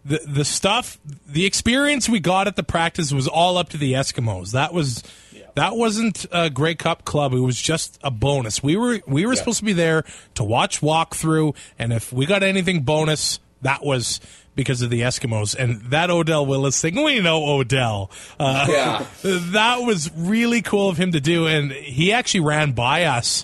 [0.06, 0.97] the, the stuff
[1.28, 4.52] the experience we got at the practice was all up to the eskimos.
[4.52, 5.04] That was
[5.58, 7.34] that wasn't a Grey Cup club.
[7.34, 8.62] It was just a bonus.
[8.62, 10.04] We were we were supposed to be there
[10.36, 14.22] to watch walkthrough, and if we got anything bonus, that was
[14.56, 16.96] because of the Eskimos and that Odell Willis thing.
[17.04, 18.12] We know Odell.
[18.39, 19.06] Uh, Yeah.
[19.24, 23.43] that was really cool of him to do, and he actually ran by us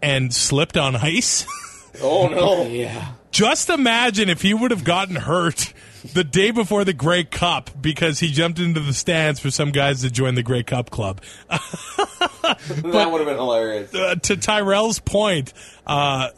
[0.00, 1.46] and slipped on ice.
[2.02, 2.66] Oh no!
[2.66, 3.14] Yeah.
[3.32, 5.74] Just imagine if he would have gotten hurt
[6.14, 10.02] the day before the Grey Cup because he jumped into the stands for some guys
[10.02, 11.20] to join the Grey Cup club.
[11.48, 13.94] that would have been hilarious.
[13.94, 15.52] uh, to Tyrell's point,
[15.86, 16.30] uh,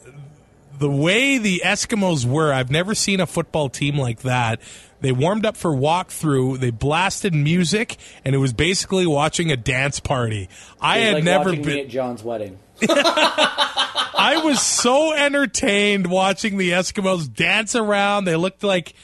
[0.79, 4.61] the way the Eskimos were, I've never seen a football team like that.
[5.01, 6.61] They warmed up for walkthrough.
[6.61, 10.48] They blasted music, and it was basically watching a dance party.
[10.81, 11.79] I had like never been.
[11.81, 12.59] at John's wedding.
[12.88, 18.27] I was so entertained watching the Eskimos dance around.
[18.27, 18.94] They looked like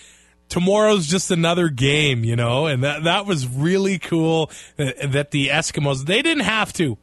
[0.49, 4.51] tomorrow's just another game, you know, and that that was really cool.
[4.79, 6.99] uh, That the Eskimos they didn't have to.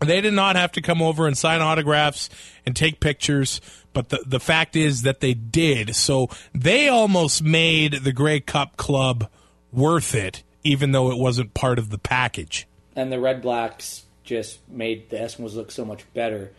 [0.00, 2.30] They did not have to come over and sign autographs
[2.64, 3.60] and take pictures,
[3.92, 5.96] but the the fact is that they did.
[5.96, 9.28] So they almost made the Grey Cup Club
[9.72, 12.66] worth it, even though it wasn't part of the package.
[12.94, 16.52] And the Red Blacks just made the Eskimos look so much better.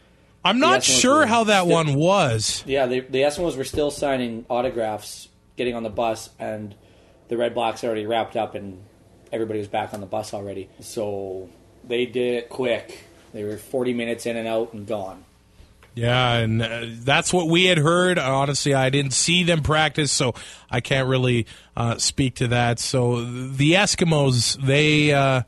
[0.44, 2.64] I'm not sure how that still- one was.
[2.66, 5.28] Yeah, the, the Eskimos were still signing autographs,
[5.60, 6.74] getting on the bus, and
[7.28, 8.82] the Red Blacks already wrapped up, and
[9.32, 10.70] everybody was back on the bus already.
[10.80, 11.50] So
[11.84, 13.04] they did it quick.
[13.34, 15.26] They were 40 minutes in and out and gone.
[15.96, 18.18] Yeah, and uh, that's what we had heard.
[18.18, 20.34] Honestly, I didn't see them practice, so
[20.72, 21.46] I can't really
[21.76, 22.80] uh, speak to that.
[22.80, 25.42] So the Eskimos, they uh,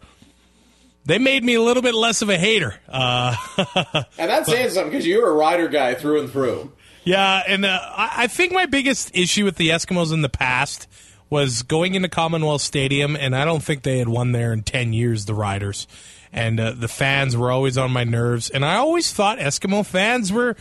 [1.06, 2.76] they made me a little bit less of a hater.
[2.90, 3.36] Uh,
[4.18, 6.74] And that's saying something because you're a rider guy through and through.
[7.04, 10.88] Yeah, and uh, I, think my biggest issue with the Eskimos in the past
[11.30, 14.94] was going into Commonwealth Stadium, and I don't think they had won there in ten
[14.94, 15.26] years.
[15.26, 15.88] The Riders
[16.34, 20.32] and uh, the fans were always on my nerves, and I always thought Eskimo fans
[20.32, 20.56] were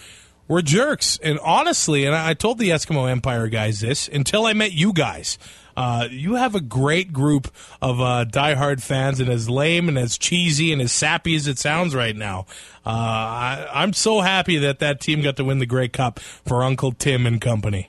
[0.49, 1.19] were jerks.
[1.23, 5.39] And honestly, and I told the Eskimo Empire guys this until I met you guys.
[5.81, 10.19] Uh, you have a great group of uh, diehard fans, and as lame and as
[10.19, 12.45] cheesy and as sappy as it sounds right now,
[12.85, 16.63] uh, I, I'm so happy that that team got to win the Grey Cup for
[16.63, 17.89] Uncle Tim and company.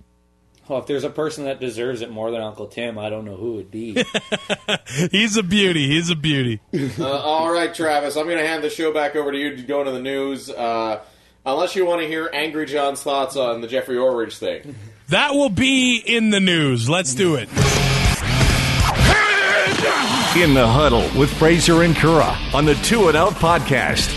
[0.70, 3.36] Well, if there's a person that deserves it more than Uncle Tim, I don't know
[3.36, 4.06] who it would be.
[5.12, 5.90] He's a beauty.
[5.90, 6.62] He's a beauty.
[6.98, 9.64] Uh, all right, Travis, I'm going to hand the show back over to you to
[9.64, 10.50] go into the news.
[10.50, 11.02] Uh,
[11.46, 14.76] unless you want to hear Angry John's thoughts on the Jeffrey Orridge thing.
[15.12, 16.90] That will be in the news.
[16.90, 17.50] Let's do it.
[20.38, 24.08] In the Huddle with Fraser and Currah on the Two and Out podcast.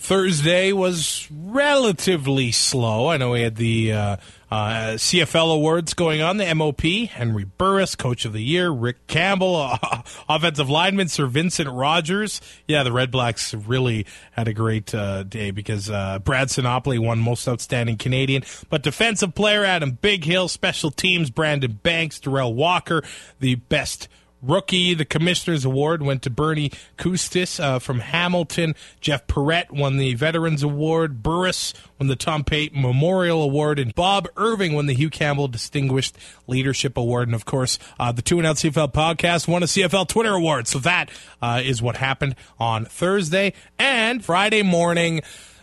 [0.00, 3.06] Thursday was relatively slow.
[3.06, 4.16] I know we had the uh,
[4.52, 6.36] uh, CFL awards going on.
[6.36, 9.78] The MOP, Henry Burris, Coach of the Year, Rick Campbell, uh,
[10.28, 12.42] offensive lineman SirVincent Rogers.
[12.68, 17.18] Yeah, the Red Blacks really had a great uh, day because uh, Brad Sinopoli won
[17.18, 23.02] Most Outstanding Canadian, but defensive player Adam Bighill, special teams Brandon Banks, Derel Walker,
[23.40, 24.08] the best
[24.42, 28.74] Rookie, the Commissioner's Award went to Bernie Custis uh, from Hamilton.
[29.00, 31.22] Jeff Perrett won the Veterans Award.
[31.22, 33.78] Burris won the Tom Payton Memorial Award.
[33.78, 36.16] And Bob Irving won the Hugh Campbell Distinguished
[36.48, 37.28] Leadership Award.
[37.28, 40.66] And of course, uh, the Two and Out CFL podcast won a CFL Twitter Award.
[40.66, 43.52] So that uh, is what happened on Thursday.
[43.78, 45.22] And Friday morning,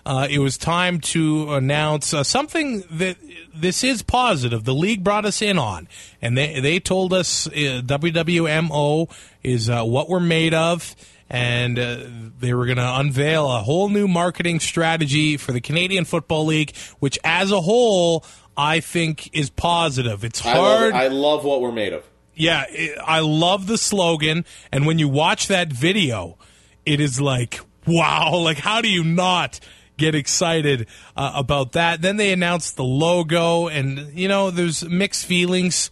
[0.10, 3.16] uh, it was time to announce uh, something that
[3.53, 4.64] this is positive.
[4.64, 5.88] The league brought us in on,
[6.20, 9.12] and they they told us uh, WWMO
[9.43, 10.95] is uh, what we're made of,
[11.30, 11.99] and uh,
[12.39, 16.76] they were going to unveil a whole new marketing strategy for the Canadian Football League,
[16.97, 18.26] which as a whole
[18.57, 20.24] I think is positive.
[20.24, 20.95] It's I love, hard.
[20.95, 20.97] it.
[20.97, 22.03] I love what we're made of.
[22.34, 26.39] Yeah, it, I love the slogan, and when you watch that video,
[26.84, 28.38] it is like, wow!
[28.38, 29.60] Like, how do you not
[30.00, 32.02] get excited uh, about that.
[32.02, 35.91] Then they announced the logo, and you know, there's mixed feelings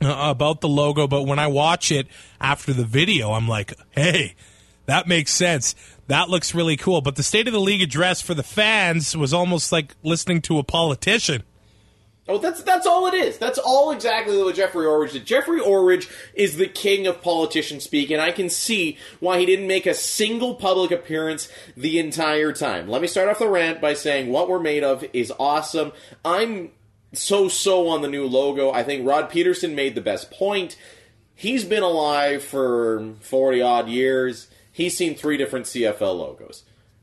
[0.00, 2.06] uh, about the logo, but when I watch it
[2.40, 4.34] after the video, I'm like, hey,
[4.86, 5.74] that makes sense.
[6.08, 7.00] That looks really cool.
[7.00, 10.58] But the State of the League address for the fans was almost like listening to
[10.58, 11.42] a politician.
[12.28, 13.36] Oh, that's that's all it is.
[13.38, 15.26] That's all exactly what Jeffrey Orridge did.
[15.26, 19.66] Jeffrey Orridge is the king of politician speak, and I can see why he didn't
[19.66, 22.88] make a single public appearance the entire time.
[22.88, 25.90] Let me start off the rant by saying what we're made of is awesome.
[26.24, 26.70] I'm
[27.12, 28.70] so so on the new logo.
[28.70, 30.76] I think Rod Pedersen made the best point.
[31.34, 34.48] He's been alive for 40 odd years.
[34.70, 36.62] He's seen three different CFL logos.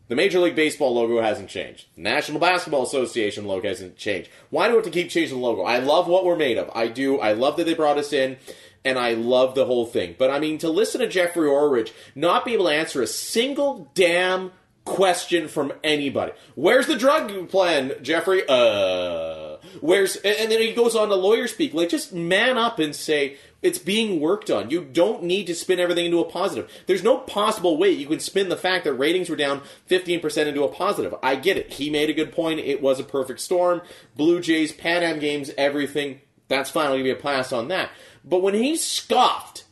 [0.09, 1.85] The Major League Baseball logo hasn't changed.
[1.95, 4.29] The National Basketball Association logo hasn't changed.
[4.49, 5.61] Why do we have to keep changing the logo?
[5.61, 6.69] I love what we're made of.
[6.73, 7.19] I do.
[7.19, 8.37] I love that they brought us in,
[8.83, 10.15] and I love the whole thing.
[10.17, 13.91] But I mean, to listen to Jeffrey Orridge not be able to answer a single
[13.93, 14.51] damn
[14.83, 16.31] question from anybody.
[16.55, 18.41] Where's the drug plan, Jeffrey?
[18.49, 21.75] Uh, where's and then he goes on to lawyer speak.
[21.75, 24.69] Like, just man up and say it's being worked on.
[24.69, 26.71] You don't need to spin everything into a positive.
[26.85, 30.63] There's no possible way you can spin the fact that ratings were down 15% into
[30.63, 31.13] a positive.
[31.21, 31.73] I get it.
[31.73, 32.59] He made a good point.
[32.59, 33.81] It was a perfect storm.
[34.15, 36.21] Blue Jays, Pan Am games, everything.
[36.47, 36.87] That's fine.
[36.87, 37.91] I'll give you a pass on that.
[38.23, 39.65] But when he scoffed,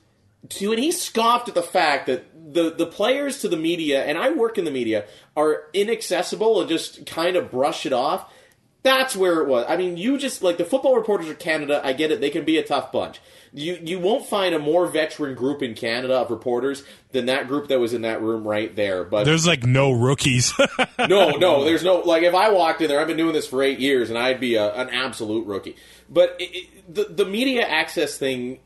[0.61, 4.31] when he scoffed at the fact that the, the players to the media, and I
[4.31, 8.31] work in the media, are inaccessible and just kind of brush it off,
[8.83, 9.65] that's where it was.
[9.67, 12.45] I mean, you just, like, the football reporters of Canada, I get it, they can
[12.45, 13.19] be a tough bunch
[13.53, 17.67] you you won't find a more veteran group in Canada of reporters than that group
[17.69, 19.03] that was in that room right there.
[19.03, 20.53] But there's like no rookies.
[20.99, 23.63] no, no, there's no like if I walked in there, I've been doing this for
[23.63, 25.75] eight years, and I'd be a, an absolute rookie.
[26.09, 28.59] But it, it, the the media access thing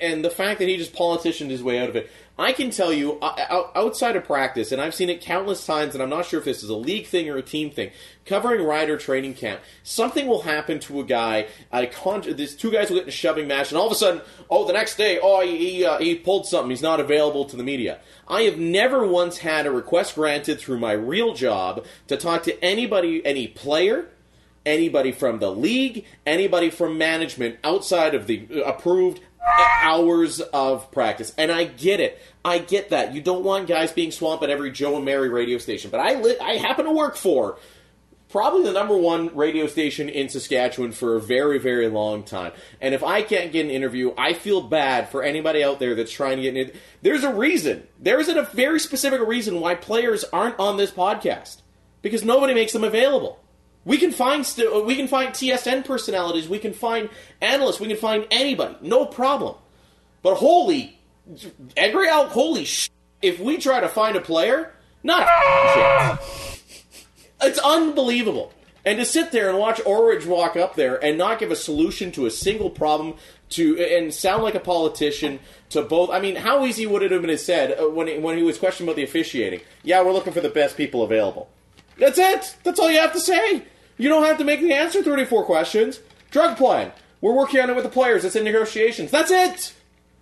[0.00, 2.10] and the fact that he just politicianed his way out of it.
[2.38, 6.10] I can tell you outside of practice, and I've seen it countless times, and I'm
[6.10, 7.92] not sure if this is a league thing or a team thing.
[8.26, 12.22] Covering rider training camp, something will happen to a guy a con.
[12.36, 14.20] These two guys will get in a shoving match, and all of a sudden,
[14.50, 16.68] oh, the next day, oh, he, uh, he pulled something.
[16.68, 18.00] He's not available to the media.
[18.28, 22.62] I have never once had a request granted through my real job to talk to
[22.62, 24.10] anybody, any player,
[24.66, 29.20] anybody from the league, anybody from management outside of the approved
[29.82, 31.32] hours of practice.
[31.38, 32.20] And I get it.
[32.44, 33.14] I get that.
[33.14, 35.90] You don't want guys being swamped at every Joe and Mary radio station.
[35.90, 37.58] But I li- I happen to work for
[38.28, 42.52] probably the number one radio station in Saskatchewan for a very, very long time.
[42.80, 46.12] And if I can't get an interview, I feel bad for anybody out there that's
[46.12, 46.72] trying to get in.
[47.02, 47.86] There's a reason.
[48.00, 51.62] There isn't a very specific reason why players aren't on this podcast.
[52.02, 53.40] Because nobody makes them available.
[53.86, 56.48] We can find st- we can find TSN personalities.
[56.48, 57.08] We can find
[57.40, 57.80] analysts.
[57.80, 58.76] We can find anybody.
[58.82, 59.54] No problem.
[60.22, 60.98] But holy,
[61.76, 62.90] Edgar Al, holy sh-
[63.22, 64.74] If we try to find a player,
[65.04, 66.18] not a.
[67.42, 68.52] It's unbelievable.
[68.84, 72.12] And to sit there and watch Orridge walk up there and not give a solution
[72.12, 73.14] to a single problem
[73.50, 75.38] to and sound like a politician
[75.70, 76.10] to both.
[76.10, 78.58] I mean, how easy would it have been said uh, when he, when he was
[78.58, 79.60] questioned about the officiating?
[79.82, 81.48] Yeah, we're looking for the best people available.
[81.98, 82.56] That's it.
[82.64, 83.62] That's all you have to say.
[83.96, 86.00] You don't have to make the answer 34 questions.
[86.30, 86.92] Drug plan.
[87.20, 88.24] We're working on it with the players.
[88.24, 89.10] It's in negotiations.
[89.10, 89.72] That's it.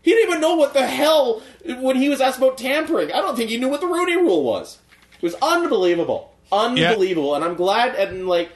[0.02, 3.10] He didn't even know what the hell when he was asked about tampering.
[3.10, 4.78] I don't think he knew what the Rooney Rule was.
[5.16, 7.36] It was unbelievable, unbelievable, yeah.
[7.36, 8.50] and I'm glad and like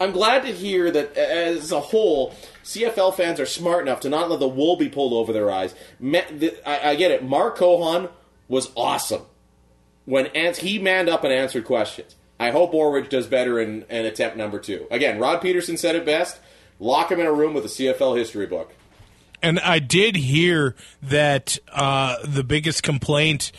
[0.00, 4.30] I'm glad to hear that as a whole, CFL fans are smart enough to not
[4.30, 5.74] let the wool be pulled over their eyes.
[6.00, 7.24] I get it.
[7.24, 8.08] Mark Cohon
[8.48, 9.22] was awesome
[10.04, 12.14] when he manned up and answered questions.
[12.40, 14.86] I hope Orridge does better in, in attempt number two.
[14.90, 16.38] Again, Rod Pedersen said it best
[16.82, 18.72] lock him in a room with a CFL history book.
[19.42, 23.52] And I did hear that uh, the biggest complaint,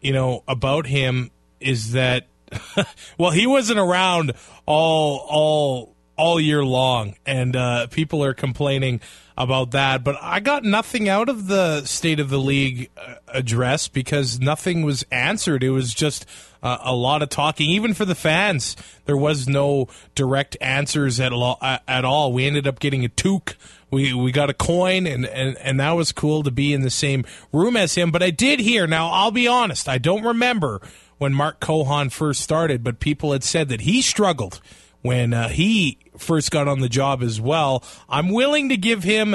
[0.00, 1.30] you know, about him
[1.60, 2.28] is that,
[3.18, 4.32] well, he wasn't around
[4.66, 9.00] all all all year long, and uh, people are complaining
[9.38, 10.02] about that.
[10.02, 14.82] But I got nothing out of the State of the League uh, address because nothing
[14.82, 15.62] was answered.
[15.62, 16.26] It was just
[16.62, 17.70] uh, a lot of talking.
[17.70, 22.32] Even for the fans, there was no direct answers at, lo- at all.
[22.32, 23.56] We ended up getting a toque.
[23.90, 26.90] We we got a coin, and, and, and that was cool to be in the
[26.90, 28.10] same room as him.
[28.10, 28.86] But I did hear.
[28.86, 30.82] Now I'll be honest, I don't remember
[31.16, 34.60] when Mark Cohon first started, but people had said that he struggled
[35.00, 37.82] when uh, he first got on the job as well.
[38.08, 39.34] I'm willing to give him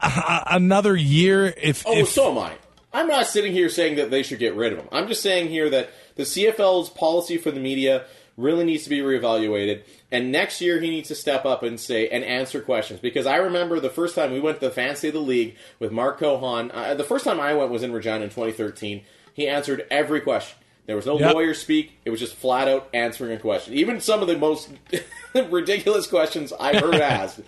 [0.00, 1.86] a- another year if.
[1.86, 2.52] Oh, if, so am I.
[2.92, 4.88] I'm not sitting here saying that they should get rid of him.
[4.92, 8.04] I'm just saying here that the CFL's policy for the media
[8.36, 9.82] really needs to be reevaluated.
[10.10, 13.00] And next year, he needs to step up and say and answer questions.
[13.00, 15.90] Because I remember the first time we went to the Fantasy of the League with
[15.90, 16.70] Mark Cohon.
[16.72, 19.02] Uh, the first time I went was in Regina in 2013.
[19.32, 20.56] He answered every question.
[20.86, 21.34] There was no Yep.
[21.34, 21.92] lawyer speak.
[22.04, 23.74] It was just flat out answering a question.
[23.74, 24.68] Even some of the most
[25.34, 27.40] ridiculous questions I've heard asked,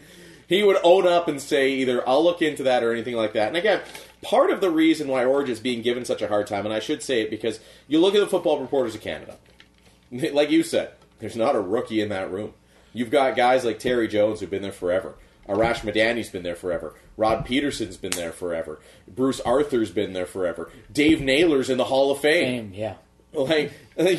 [0.49, 3.49] he would own up and say either I'll look into that or anything like that.
[3.49, 3.81] And again,
[4.23, 6.79] part of the reason why Orridge is being given such a hard time, and I
[6.81, 9.37] should say it because you look at the football reporters of Canada,
[10.11, 12.53] like you said, there's not a rookie in that room.
[12.93, 15.15] You've got guys like Terry Jones who've been there forever.
[15.47, 16.95] Arash Madani's been there forever.
[17.17, 18.81] Rod Pedersen's been there forever.
[19.07, 20.71] Bruce Arthur's been there forever.
[20.93, 22.73] Dave Naylor's in the Hall of Fame.
[22.73, 22.95] Same, yeah.
[23.37, 23.73] Like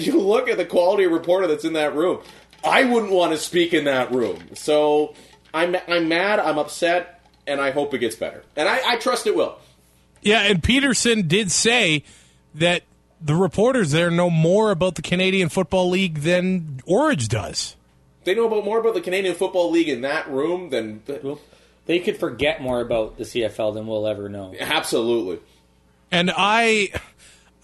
[0.05, 2.19] you look at the quality of reporter that's in that room.
[2.63, 4.39] I wouldn't want to speak in that room.
[4.55, 5.13] So
[5.53, 6.39] I'm I'm mad.
[6.39, 8.43] I'm upset, and I hope it gets better.
[8.55, 9.57] And I, I trust it will.
[10.21, 12.03] Yeah, and Pedersen did say
[12.55, 12.83] that
[13.21, 17.75] the reporters there know more about the Canadian Football League than Orridge does.
[18.23, 21.39] They know about more about the Canadian Football League in that room than Well,
[21.85, 24.53] they could forget more about the CFL than we'll ever know.
[24.59, 25.39] absolutely.
[26.11, 26.89] And I,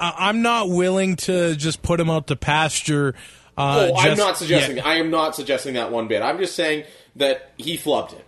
[0.04, 3.16] I- I'm not willing to just put him out to pasture.
[3.58, 4.78] Uh, Oh, I'm not suggesting.
[4.78, 4.86] yet.
[4.86, 6.22] I am not suggesting that one bit.
[6.22, 6.86] I'm just saying
[7.16, 8.26] that he flubbed it.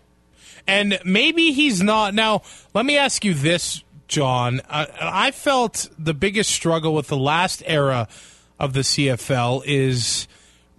[0.67, 2.13] And maybe he's not.
[2.13, 2.41] Now,
[2.73, 4.61] let me ask you this, John.
[4.69, 8.07] I, I felt the biggest struggle with the last era
[8.59, 10.27] of the CFL is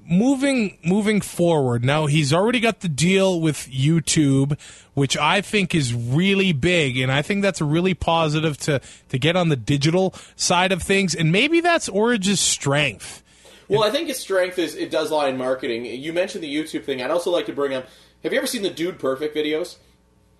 [0.08, 1.84] moving moving forward.
[1.84, 4.58] Now, he's already got the deal with YouTube,
[4.94, 9.36] which I think is really big, and I think that's really positive to to get
[9.36, 11.14] on the digital side of things.
[11.14, 13.22] And maybe that's Orridge's strength.
[13.68, 15.86] Well, I think his strength is it does lie in marketing.
[15.86, 17.02] You mentioned the YouTube thing.
[17.02, 17.86] I'd also like to bring up.
[18.22, 19.76] Have you ever seen the Dude Perfect videos?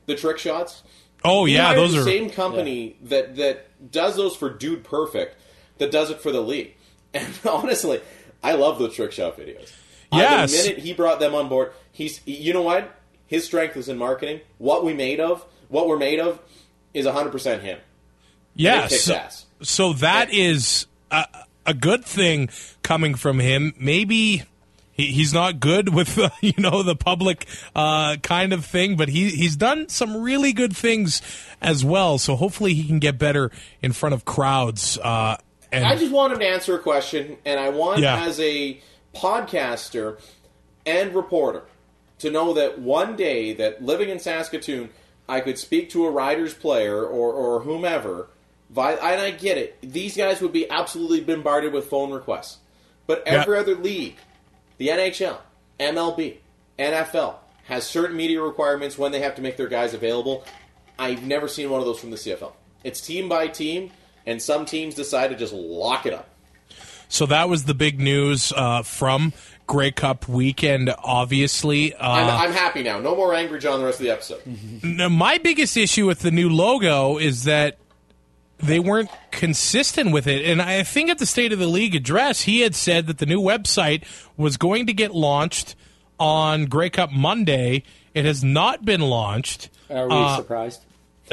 [0.07, 0.83] The trick shots.
[1.25, 5.37] Oh yeah, those the are same company that that does those for Dude Perfect
[5.79, 6.75] that does it for the league.
[7.15, 8.03] And honestly,
[8.47, 9.73] I love the trick shot videos.
[10.13, 10.53] Uh, Yes.
[10.53, 12.95] the minute he brought them on board, he's you know what?
[13.27, 14.41] His strength is in marketing.
[14.59, 16.39] What we made of, what we're made of,
[16.95, 17.79] is 100 percent him.
[18.55, 18.87] yeah.
[18.87, 19.21] Kicks so-.
[19.63, 21.25] So that is a,
[21.67, 22.49] a good thing
[22.83, 23.75] coming from him.
[23.81, 24.45] Maybe
[24.93, 29.09] he, he's not good with uh, you know the public uh, kind of thing, but
[29.09, 31.21] he he's done some really good things
[31.61, 32.19] as well.
[32.19, 33.51] So hopefully he can get better
[33.83, 34.99] in front of crowds.
[35.03, 35.37] Uh,
[35.77, 38.25] and I just want him to answer a question, and I want, Yeah.
[38.25, 38.81] as a
[39.15, 40.19] podcaster
[40.85, 41.63] and reporter,
[42.21, 44.91] to know that one day that living in Saskatoon,
[45.29, 48.29] I could speak to a Riders player or, or whomever.
[48.77, 52.59] And I get it; these guys would be absolutely bombarded with phone requests.
[53.07, 53.61] But every Yeah.
[53.61, 54.17] other league,
[54.79, 55.39] the NHL,
[55.79, 56.39] MLB,
[56.79, 60.45] NFL, has certain media requirements when they have to make their guys available.
[60.99, 62.55] I've never seen one of those from the CFL.
[62.83, 63.91] It's team by team,
[64.27, 66.29] and some teams decide to just lock it up.
[67.09, 69.33] so that was the big news uh, from
[69.67, 70.93] Grey Cup weekend.
[71.03, 72.99] Obviously, uh, I'm, I'm happy now.
[73.01, 74.43] No more angry John the rest of the episode.
[74.83, 77.79] Now, my biggest issue with the new logo is that
[78.59, 80.45] they weren't consistent with it.
[80.47, 83.27] And I think at the State of the League address, he had said that the
[83.27, 84.03] new website
[84.37, 85.75] was going to get launched
[86.19, 87.83] on Grey Cup Monday.
[88.15, 89.69] It has not been launched.
[89.91, 90.83] Are we Uh, surprised?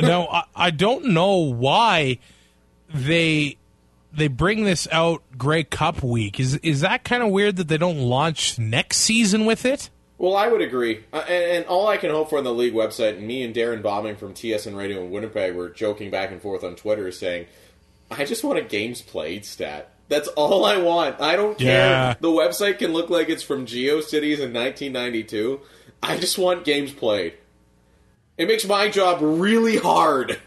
[0.02, 2.20] now, I, I don't know why
[2.94, 3.58] they
[4.14, 6.40] they bring this out Grey Cup week.
[6.40, 9.90] Is is that kind of weird that they don't launch next season with it?
[10.18, 11.04] Well, I would agree.
[11.12, 13.54] Uh, and, and all I can hope for on the league website, and me and
[13.54, 17.48] Darren Bombing from TSN Radio in Winnipeg were joking back and forth on Twitter saying,
[18.10, 19.92] I just want a games played stat.
[20.08, 21.20] That's all I want.
[21.20, 22.16] I don't care.
[22.20, 25.60] The website can look like it's from GeoCities in 1992.
[26.02, 27.34] I just want games played.
[28.38, 30.40] It makes my job really hard.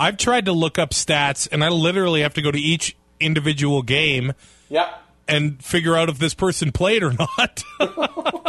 [0.00, 3.82] I've tried to look up stats, and I literally have to go to each individual
[3.82, 4.32] game
[4.70, 5.02] Yep.
[5.26, 7.64] and figure out if this person played or not.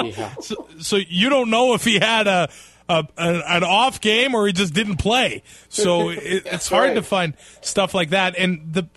[0.06, 0.34] Yeah.
[0.42, 2.50] so, so you don't know if he had a,
[2.88, 5.44] an, off game or he just didn't play.
[5.70, 6.94] So it, it's hard right.
[6.96, 8.38] to find stuff like that.
[8.38, 8.88] And the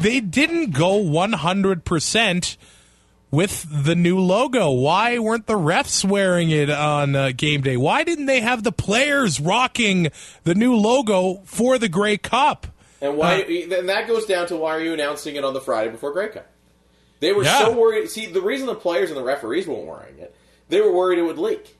[0.00, 2.56] they didn't go one hundred percent
[3.30, 4.70] with the new logo.
[4.70, 7.76] Why weren't the refs wearing it on uh, game day?
[7.76, 10.08] Why didn't they have the players rocking
[10.44, 12.66] the new logo for the Grey Cup?
[13.00, 13.36] And why?
[13.36, 16.28] and that goes down to why are you announcing it on the Friday before Grey
[16.28, 16.46] Cup?
[17.20, 17.58] They were Yeah.
[17.60, 18.08] so worried.
[18.10, 20.34] See, the reason the players and the referees weren't wearing it,
[20.68, 21.76] they were worried it would leak.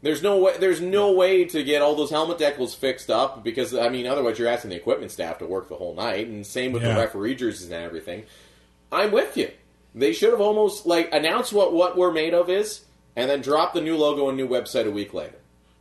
[0.00, 0.56] There's no way.
[0.58, 4.38] There's no way to get all those helmet decals fixed up because I mean, otherwise
[4.38, 6.94] you're asking the equipment staff to work the whole night, and same with Yeah.
[6.94, 8.22] the referee jerseys and everything.
[8.92, 9.50] I'm with you.
[9.94, 12.82] They should have almost like announced what what we're made of is,
[13.16, 15.36] and then drop the new logo and new website a week later.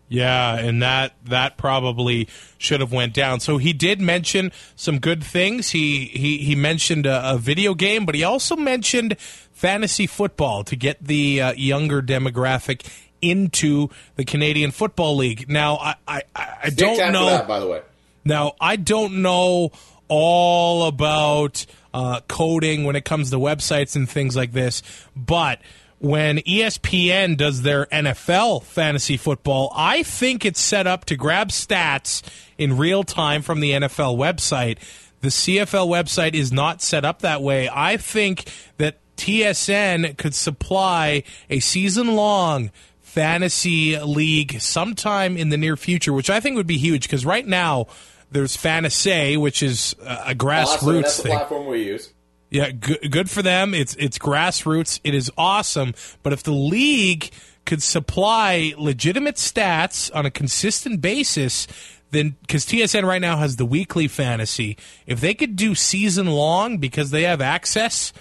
[0.09, 3.41] Yeah, and that that probably should have went down.
[3.41, 5.71] So he did mention some good things.
[5.71, 10.75] He he he mentioned a, a video game, but he also mentioned fantasy football to
[10.75, 12.89] get the uh, younger demographic
[13.21, 15.49] into the Canadian Football League.
[15.49, 17.25] Now I I, I I don't know.
[17.25, 17.81] that, by the way.
[18.27, 19.71] Now, I don't know
[20.09, 21.65] all about
[21.97, 24.83] uh, coding when it comes to websites and things like this.
[25.15, 25.59] But
[25.97, 32.21] when ESPN does their NFL fantasy football, I think it's set up to grab stats
[32.55, 34.77] in real time from the NFL website.
[35.21, 37.67] The CFL website is not set up that way.
[37.67, 42.69] I think that TSN could supply a season long
[43.01, 47.47] fantasy league sometime in the near future, which I think would be huge because right
[47.47, 47.87] now
[48.31, 51.01] there's Fantasy, which is a grassroots Awesome.
[51.01, 51.31] That's the thing.
[51.31, 52.13] platform we use.
[52.49, 53.73] Yeah, good, good for them.
[53.73, 54.99] It's it's grassroots.
[55.03, 55.93] It is awesome.
[56.23, 57.31] But if the league
[57.65, 61.67] could supply legitimate stats on a consistent basis,
[62.11, 66.77] then because TSN right now has the weekly fantasy, if they could do season long
[66.77, 68.13] because they have access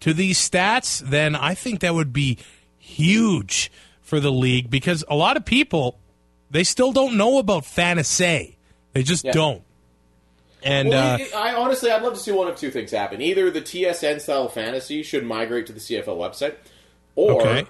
[0.00, 2.38] to these stats, then I think that would be
[2.76, 5.98] huge for the league because a lot of people
[6.50, 8.58] they still don't know about fantasy.
[8.92, 9.32] They just Yeah.
[9.32, 9.62] don't.
[10.62, 13.22] And Well, uh, it- I honestly, I'd love to see one of two things happen.
[13.22, 16.54] Either the TSN style fantasy should migrate to the CFL website,
[17.16, 17.66] or Okay.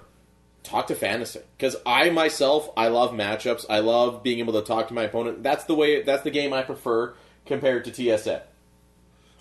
[0.63, 1.39] talk to fantasy.
[1.57, 3.65] Because I myself, I love matchups.
[3.69, 5.41] I love being able to talk to my opponent.
[5.41, 6.01] That's the way.
[6.01, 7.13] That's the game I prefer
[7.45, 8.41] compared to TSN.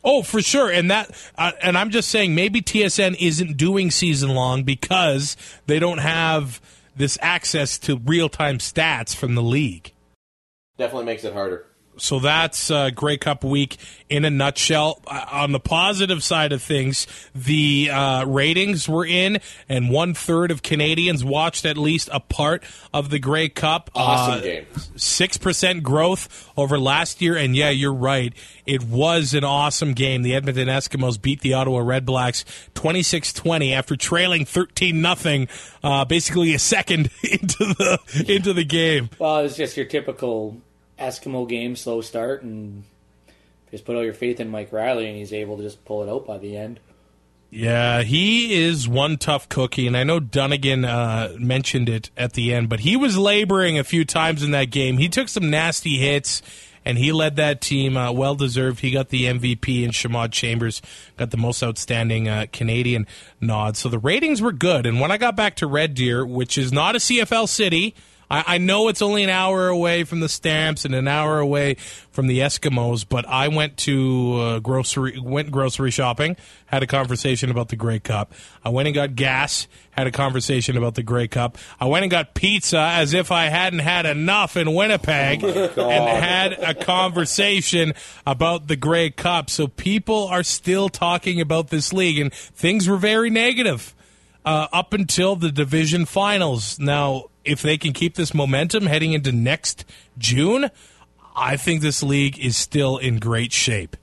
[0.02, 4.30] Oh, for sure, and that, uh, and I'm just saying maybe TSN isn't doing season
[4.30, 6.58] long because they don't have
[6.96, 9.92] this access to real time stats from the league.
[10.78, 11.66] Definitely makes it harder.
[12.00, 13.76] So that's uh, Grey Cup week
[14.08, 15.00] in a nutshell.
[15.06, 19.38] Uh, on the positive side of things, the uh, ratings were in,
[19.68, 23.90] and one third of Canadians watched at least a part of the Grey Cup.
[23.94, 24.66] Awesome Uh, game.
[24.96, 28.32] six percent growth over last year, and yeah, you're right.
[28.66, 30.22] It was an awesome game.
[30.22, 32.44] The Edmonton Eskimos beat the Ottawa Red Blacks
[32.74, 35.48] 26-20 after trailing 13 nothing,
[35.82, 39.10] uh, basically a second into the into the game.
[39.18, 40.60] Well, it's just your typical
[41.00, 42.84] Eskimo game, slow start, and
[43.70, 46.08] just put all your faith in Mike Reilly, and he's able to just pull it
[46.08, 46.80] out by the end.
[47.50, 52.54] Yeah, he is one tough cookie, and I know Dunigan uh, mentioned it at the
[52.54, 54.98] end, but he was laboring a few times in that game.
[54.98, 56.42] He took some nasty hits,
[56.84, 58.80] and he led that team uh, well deserved.
[58.80, 60.80] He got the MVP, and Shamawd Chambers
[61.16, 63.08] got the most outstanding uh, Canadian
[63.40, 63.76] nod.
[63.76, 64.86] So the ratings were good.
[64.86, 67.96] And when I got back to Red Deer, which is not a CFL city,
[68.30, 71.74] I, I know it's only an hour away from the Stamps and an hour away
[72.12, 77.50] from the Eskimos, but I went to uh, grocery went grocery shopping, had a conversation
[77.50, 78.32] about the Grey Cup.
[78.64, 81.58] I went and got gas, had a conversation about the Grey Cup.
[81.80, 86.52] I went and got pizza as if I hadn't had enough in Winnipeg, and had
[86.52, 87.94] a conversation
[88.26, 89.50] about the Grey Cup.
[89.50, 93.94] So people are still talking about this league, and things were very negative
[94.44, 96.78] uh, up until the division finals.
[96.78, 99.84] Now, if they can keep this momentum heading into next
[100.18, 100.70] June,
[101.36, 103.96] I think this league is still in great shape.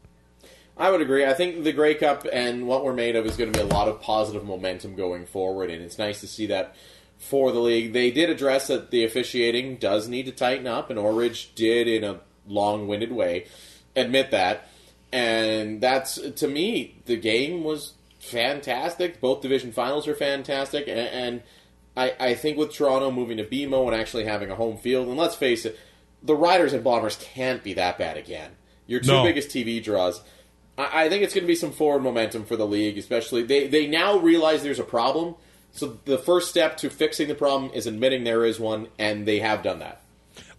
[0.78, 1.26] I would agree.
[1.26, 3.68] I think the Grey Cup and what we're made of is going to be a
[3.68, 6.76] lot of positive momentum going forward, and it's nice to see that
[7.18, 7.94] for the league.
[7.94, 12.04] They did address that the officiating does need to tighten up, and Orridge did, in
[12.04, 13.48] a long-winded way,
[13.96, 14.68] admit that.
[15.12, 19.20] And that's to me, the game was fantastic.
[19.20, 21.44] Both division finals are fantastic, and, and
[21.98, 25.18] I, I think with Toronto moving to BMO and actually having a home field, and
[25.18, 25.78] let's face it,
[26.24, 28.52] the Riders and Bombers can't be that bad again.
[28.86, 29.24] Your two No.
[29.24, 30.22] biggest TV draws.
[30.78, 33.68] I, I think it's going to be some forward momentum for the league, especially they
[33.68, 35.36] they now realize there's a problem.
[35.74, 39.40] So the first step to fixing the problem is admitting there is one, and they
[39.40, 40.02] have done that.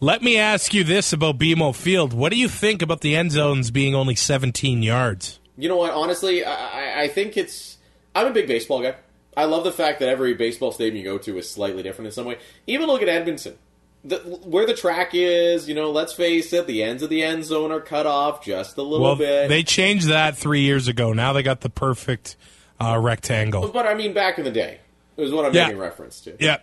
[0.00, 2.12] Let me ask you this about BMO Field.
[2.12, 5.40] What do you think about the end zones being only 17 yards?
[5.56, 5.92] You know what?
[5.92, 7.78] Honestly, I, I- I think it's.
[8.14, 8.94] I'm a big baseball guy.
[9.38, 12.12] I love the fact that every baseball stadium you go to is slightly different in
[12.12, 12.38] some way.
[12.66, 13.56] Even look at Edmonton.
[14.04, 17.44] The, where the track is, you know, let's face it, the ends of the end
[17.44, 19.48] zone are cut off just a little Well, bit.
[19.48, 21.12] they changed that three years ago.
[21.12, 22.36] Now they got the perfect
[22.80, 23.68] uh, rectangle.
[23.68, 24.80] but I mean, back in the day,
[25.16, 25.64] is what I'm Yeah.
[25.66, 26.36] making reference to.
[26.40, 26.58] Yeah.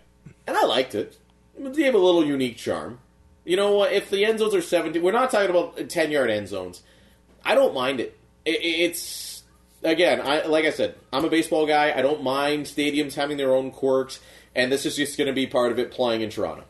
[0.47, 1.17] and I liked it.
[1.57, 2.99] It gave a little unique charm.
[3.45, 3.91] You know what?
[3.93, 6.84] If the end zones are 17, we're not talking about 10 yard end zones.
[7.43, 8.17] I don't mind it.
[8.45, 9.34] it it's
[9.86, 11.93] again, I like I said, I'm a baseball guy.
[11.97, 14.19] I don't mind stadiums having their own quirks,
[14.55, 16.63] and this is just going to be part of it playing in Toronto.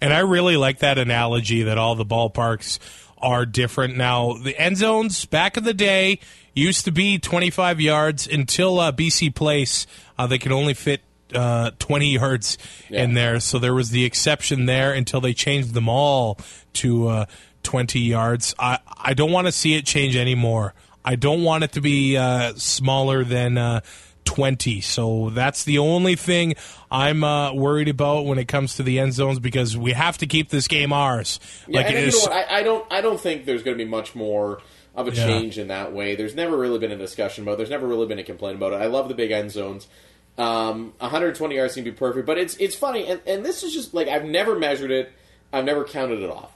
[0.00, 2.78] And I really like that analogy that all the ballparks
[3.18, 3.96] are different.
[3.96, 6.20] Now, the end zones back in the day
[6.54, 9.86] used to be 25 yards until uh, BC Place.
[10.18, 11.02] Uh, they could only fit
[11.34, 12.56] uh, 20 yards
[12.88, 13.02] Yeah.
[13.04, 13.40] in there.
[13.40, 16.38] So there was the exception there until they changed them all
[16.74, 17.26] to uh,
[17.62, 18.54] 20 yards.
[18.58, 20.72] I, I don't want to see it change anymore.
[21.06, 23.56] I don't want it to be uh, smaller than.
[23.56, 23.80] Uh,
[24.24, 24.80] 20.
[24.80, 26.54] So that's the only thing
[26.90, 30.26] I'm uh, worried about when it comes to the end zones because we have to
[30.26, 31.38] keep this game ours.
[31.68, 32.32] Yeah, like and it you know what?
[32.32, 32.92] I, I don't.
[32.92, 34.60] I don't think there's going to be much more
[34.96, 35.26] of a Yeah.
[35.26, 36.16] change in that way.
[36.16, 37.52] There's never really been a discussion about.
[37.52, 37.56] it.
[37.58, 38.82] There's never really been a complaint about it.
[38.82, 39.86] I love the big end zones.
[40.36, 43.72] Um, 120 yards seem to be perfect, but it's it's funny, and, and this is
[43.72, 45.12] just like I've never measured it.
[45.52, 46.50] I've never counted it off.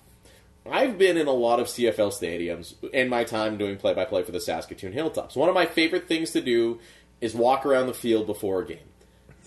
[0.69, 4.23] I've been in a lot of CFL stadiums in my time doing play by play
[4.23, 5.35] for the Saskatoon Hilltops.
[5.35, 6.81] One of my favorite things to do
[7.21, 8.79] is walk around the field before a game.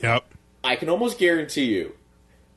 [0.01, 0.25] Yep.
[0.63, 1.95] I can almost guarantee you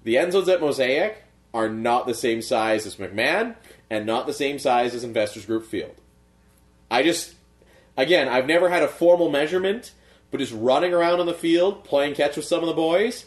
[0.04, 3.56] the end zones at Mosaic are not the same size as McMahon
[3.90, 5.94] and not the same size as Investors Group Field.
[6.90, 7.34] I just,
[7.96, 9.92] again, I've never had a formal measurement,
[10.30, 13.26] but just running around on the field, playing catch with some of the boys,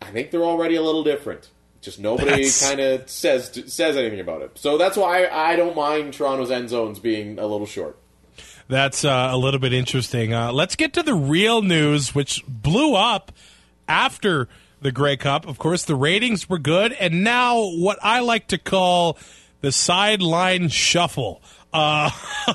[0.00, 1.50] I think they're already a little different.
[1.82, 4.52] Just nobody kind of says says anything about it.
[4.54, 7.98] So that's why I don't mind Toronto's end zones being a little short.
[8.68, 10.32] That's uh, a little bit interesting.
[10.32, 13.32] Uh, let's get to the real news, which blew up
[13.88, 14.48] after
[14.80, 15.46] the Grey Cup.
[15.46, 19.18] Of course, the ratings were good, and now what I like to call
[19.60, 21.42] the sideline shuffle.
[21.72, 22.10] Uh,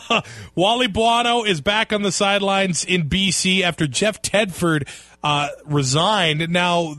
[0.56, 4.88] Wally Buono is back on the sidelines in BC after Jeff Tedford
[5.24, 6.50] uh, resigned.
[6.50, 6.96] Now,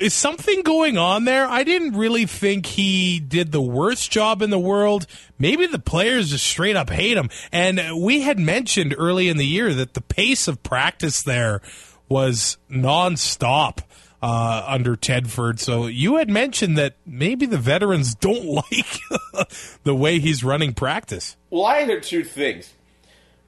[0.00, 1.46] is something going on there?
[1.46, 5.06] I didn't really think he did the worst job in the world.
[5.38, 7.30] Maybe the players just straight up hate him.
[7.52, 11.60] And we had mentioned early in the year that the pace of practice there
[12.08, 13.80] was nonstop
[14.22, 15.58] uh, under Tedford.
[15.58, 19.00] So you had mentioned that maybe the veterans don't like
[19.84, 21.36] the way he's running practice.
[21.50, 22.72] Well, I heard two things.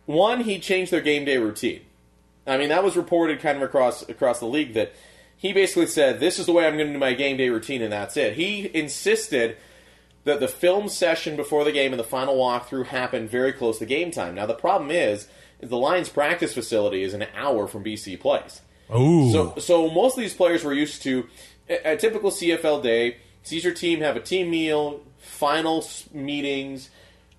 [0.07, 1.83] One, he changed their game day routine.
[2.47, 4.93] I mean, that was reported kind of across across the league that
[5.39, 7.81] he basically said, "This is the way I'm going to do my game day routine,
[7.81, 9.57] and that's it." He insisted
[10.25, 13.87] that the film session before the game and the final walkthrough happened very close to
[13.87, 14.35] game time.
[14.35, 15.27] Now, the problem is,
[15.61, 18.61] is the Lions' practice facility is an hour from BC Place.
[18.95, 19.31] Ooh.
[19.33, 21.29] So, so most of these players were used to
[21.69, 23.19] a, a typical CFL day.
[23.43, 26.91] Sees your team have a team meal, final meetings,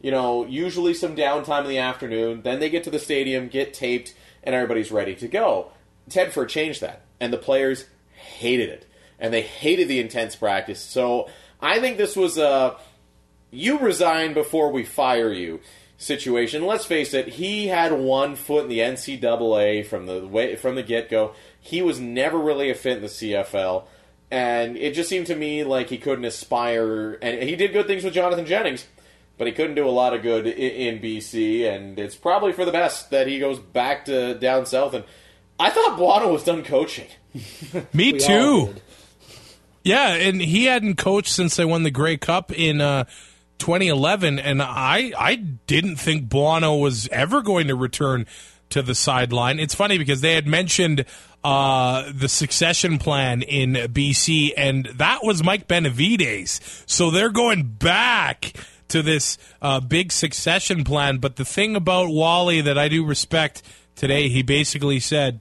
[0.02, 2.42] you know, usually some downtime in the afternoon.
[2.42, 5.72] Then they get to the stadium, get taped, and everybody's ready to go.
[6.10, 8.88] Tedford changed that, and the players hated it,
[9.20, 10.82] and they hated the intense practice.
[10.82, 11.30] So
[11.62, 12.78] I think this was a
[13.52, 15.60] you resign before we fire you
[15.98, 16.66] situation.
[16.66, 20.84] Let's face it, he had one foot in the NCAA from the way from the
[20.84, 21.34] get go.
[21.60, 23.86] He was never really a fit in the CFL,
[24.32, 27.14] and it just seemed to me like he couldn't aspire.
[27.22, 28.88] And he did good things with Jonathan Jennings,
[29.38, 31.70] but he couldn't do a lot of good in, in BC.
[31.70, 34.94] And it's probably for the best that he goes back to down south.
[34.94, 35.04] And
[35.60, 37.08] I thought Buono was done coaching.
[37.94, 38.76] Me We too.
[39.84, 43.06] Yeah, and he hadn't coached since they won the Grey Cup in uh,
[43.60, 48.26] 2011, and I I didn't think Buono was ever going to return
[48.70, 49.60] to the sideline.
[49.60, 51.06] It's funny because they had mentioned
[51.44, 56.84] uh, the succession plan in BC, and that was Mike Benevides.
[56.86, 58.54] So they're going back
[58.90, 61.18] to this uh, big succession plan.
[61.18, 63.64] But the thing about Wally that I do respect
[63.96, 65.40] today, he basically said,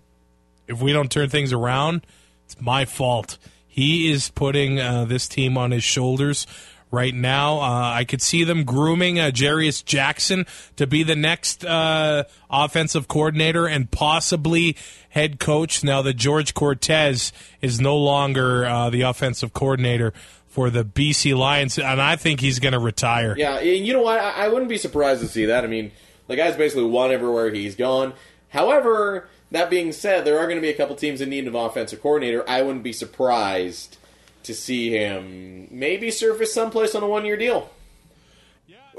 [0.68, 2.06] if we don't turn things around,
[2.44, 3.38] it's my fault.
[3.66, 6.46] He is putting uh, this team on his shoulders
[6.90, 7.60] right now.
[7.60, 10.46] Uh, I could see them grooming uh, Jarious Jackson
[10.76, 14.76] to be the next uh, offensive coordinator and possibly
[15.10, 15.84] head coach.
[15.84, 20.12] Now that George Cortez is no longer uh, the offensive coordinator
[20.46, 23.34] for the BC Lions, and I think he's going to retire.
[23.36, 24.18] Yeah, you know what?
[24.18, 25.62] I, I wouldn't be surprised to see that.
[25.62, 25.92] I mean,
[26.26, 28.14] the guy's basically won everywhere he's gone.
[28.48, 31.54] However, that being said, there are going to be a couple teams in need of
[31.54, 32.48] offensive coordinator.
[32.48, 33.96] I wouldn't be surprised
[34.42, 37.70] to see him maybe surface someplace on a one-year deal.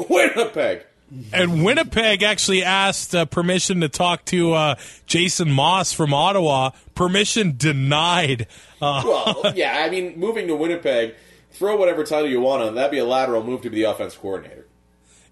[0.09, 0.83] Winnipeg.
[1.33, 4.75] And Winnipeg actually asked uh, permission to talk to uh,
[5.07, 6.71] Jason Maas from Ottawa.
[6.93, 8.47] Permission denied.
[8.81, 11.15] Uh, Well, yeah, I mean, moving to Winnipeg,
[11.51, 12.75] throw whatever title you want on.
[12.75, 14.65] That'd be a lateral move to be the offensive coordinator.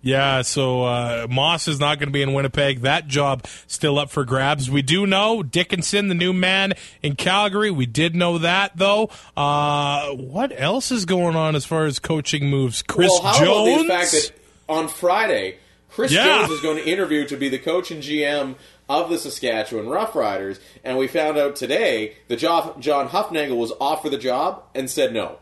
[0.01, 2.81] Yeah, so uh, Maas is not going to be in Winnipeg.
[2.81, 4.69] That job still up for grabs.
[4.69, 7.71] We do know Dickenson, the new man in Calgary.
[7.71, 9.09] We did know that though.
[9.35, 12.81] Uh, what else is going on as far as coaching moves?
[12.83, 13.69] Chris well, how Jones.
[13.69, 14.31] about the fact that
[14.69, 15.57] on Friday,
[15.89, 16.25] Chris Yeah.
[16.25, 18.55] Jones is going to interview to be the coach and GM
[18.87, 24.11] of the Saskatchewan Roughriders, and we found out today that John, John Hufnagel was offered
[24.11, 25.39] the job and said no.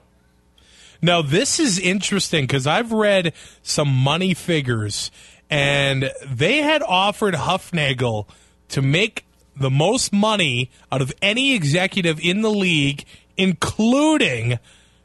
[1.02, 5.12] Now, this is interesting because I've read some money figures,
[5.50, 8.28] and they had offered Hufnagel
[8.70, 9.26] to make
[9.56, 13.06] the most money out of any executive in the league,
[13.38, 14.60] including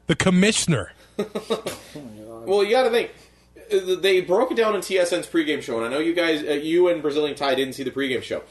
[0.07, 0.93] the commissioner.
[2.43, 3.11] Well, you got to think.
[4.01, 6.89] They broke it down in TSN's pregame show, and I know you guys, uh, you
[6.89, 8.43] and Brazilian Ty didn't see the pregame show.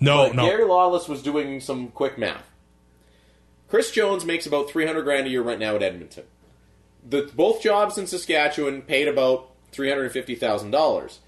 [0.00, 0.46] No, But no.
[0.46, 2.48] Gary Lawless was doing some quick math.
[3.68, 6.24] Chris Jones makes about three hundred grand a year right now at Edmonton.
[7.08, 11.20] The both jobs in Saskatchewan paid about three hundred fifty thousand dollars.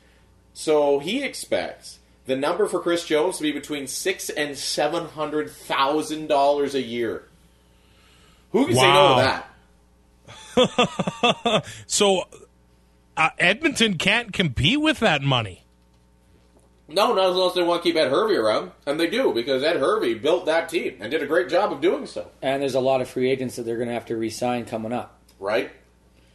[0.55, 5.51] So he expects the number for Chris Jones to be between six and seven hundred
[5.51, 7.29] thousand dollars a year.
[8.53, 9.43] Who can say no to
[10.57, 11.65] that?
[11.87, 12.25] So
[13.17, 15.65] uh, Edmonton can't compete with that money.
[16.89, 19.35] No, not as long as they want to keep Ed Hervey around, and they do
[19.35, 22.31] because Ed Hervey built that team and did a great job of doing so.
[22.41, 24.93] And there's a lot of free agents that they're going to have to re-sign coming
[24.93, 25.16] up.
[25.39, 25.71] Right?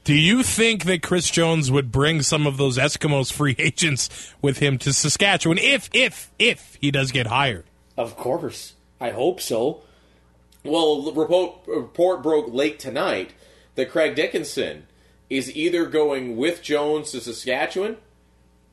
[0.04, 4.58] Do you think that Chris Jones would bring some of those Eskimos free agents with
[4.58, 7.66] him to Saskatchewan if if if he does get hired?
[7.98, 9.82] Of course, I hope so.
[10.64, 13.34] Well, the report, report broke late tonight
[13.76, 14.86] that Craig Dickenson
[15.30, 17.98] is either going with Jones to Saskatchewan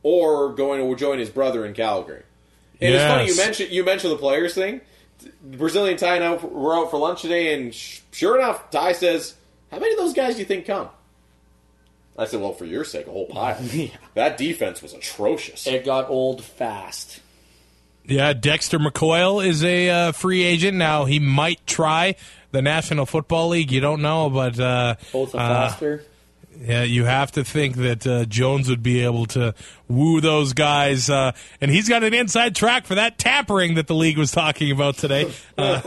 [0.03, 2.25] or going to join his brother in Calgary.
[2.81, 4.81] And it's funny you mentioned you mentioned the players thing.
[5.19, 8.93] The Brazilian Ty and I were out for lunch today, and sh- sure enough, Ty
[8.93, 9.35] says,
[9.71, 10.89] "How many of those guys do you think come?"
[12.19, 13.59] I said, "Well, for your sake, a whole pile."
[14.15, 15.67] That defense was atrocious.
[15.67, 17.21] It got old fast.
[18.05, 21.05] Yeah, Dexter McCoil is a uh, free agent now.
[21.05, 22.17] He might try
[22.53, 23.71] the National Football League.
[23.71, 26.05] You don't know, but uh, Both of uh, Foster.
[26.61, 29.55] Yeah, you have to think that uh, Jones would be able to
[29.87, 33.95] woo those guys, uh, and he's got an inside track for that tampering that the
[33.95, 35.31] league was talking about today.
[35.59, 35.83] Uh,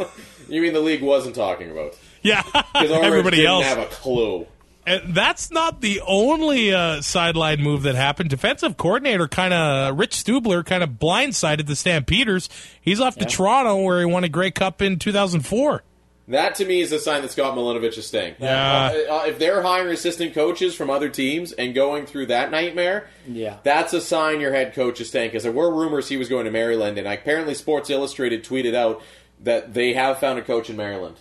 [0.50, 1.98] you mean the league wasn't talking about?
[2.44, 2.44] yeah,
[2.76, 3.66] everybody didn't else.
[3.66, 4.48] have a clue.
[4.86, 8.32] And that's not the only uh, sideline move that happened.
[8.32, 12.50] Defensive coordinator, kind of Rich Stubler, kind of blindsided the Stampeders.
[12.82, 15.84] He's off to Toronto, where he won a Grey Cup in 2004.
[16.30, 18.36] That to me is a sign that Scott Milanovich is staying.
[18.40, 18.92] Yeah.
[19.10, 23.08] Uh, uh, if they're hiring assistant coaches from other teams and going through that nightmare,
[23.28, 23.58] Yeah.
[23.64, 25.30] that's a sign your head coach is staying.
[25.30, 29.02] Because there were rumors he was going to Maryland, and apparently Sports Illustrated tweeted out
[29.42, 31.18] that they have found a coach in Maryland.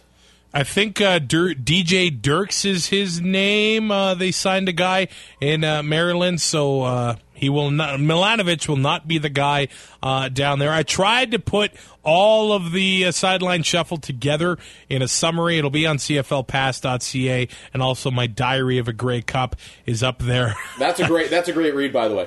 [0.52, 3.90] I think uh, Dur- DJ Dirks is his name.
[3.90, 5.08] Uh, they signed a guy
[5.40, 8.00] in uh, Maryland, so uh, he will not.
[8.00, 9.68] Milanovich will not be the guy
[10.02, 10.72] uh, down there.
[10.72, 11.70] I tried to put
[12.02, 15.56] all of the uh, sideline shuffle together in a summary.
[15.56, 19.54] It'll be on CFLPass.ca, and also my diary of a Grey Cup
[19.86, 20.56] is up there.
[20.80, 21.30] That's a great.
[21.30, 22.26] that's a great read, by the way.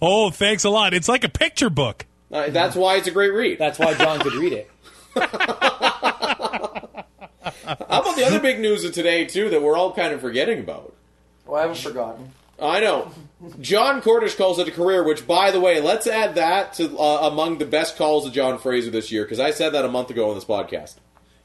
[0.00, 0.94] oh, thanks a lot.
[0.94, 2.06] It's like a picture book.
[2.30, 3.58] Uh, that's why it's a great read.
[3.58, 4.70] That's why John could read it.
[7.68, 10.60] How about the other big news of today too that we're all kind of forgetting
[10.60, 10.94] about?
[11.46, 12.32] Well, I haven't forgotten.
[12.60, 13.12] I know.
[13.60, 17.28] Jon Cornish calls it a career, which, by the way, let's add that to uh,
[17.30, 20.10] among the best calls of John Fraser this year because I said that a month
[20.10, 20.96] ago on this podcast.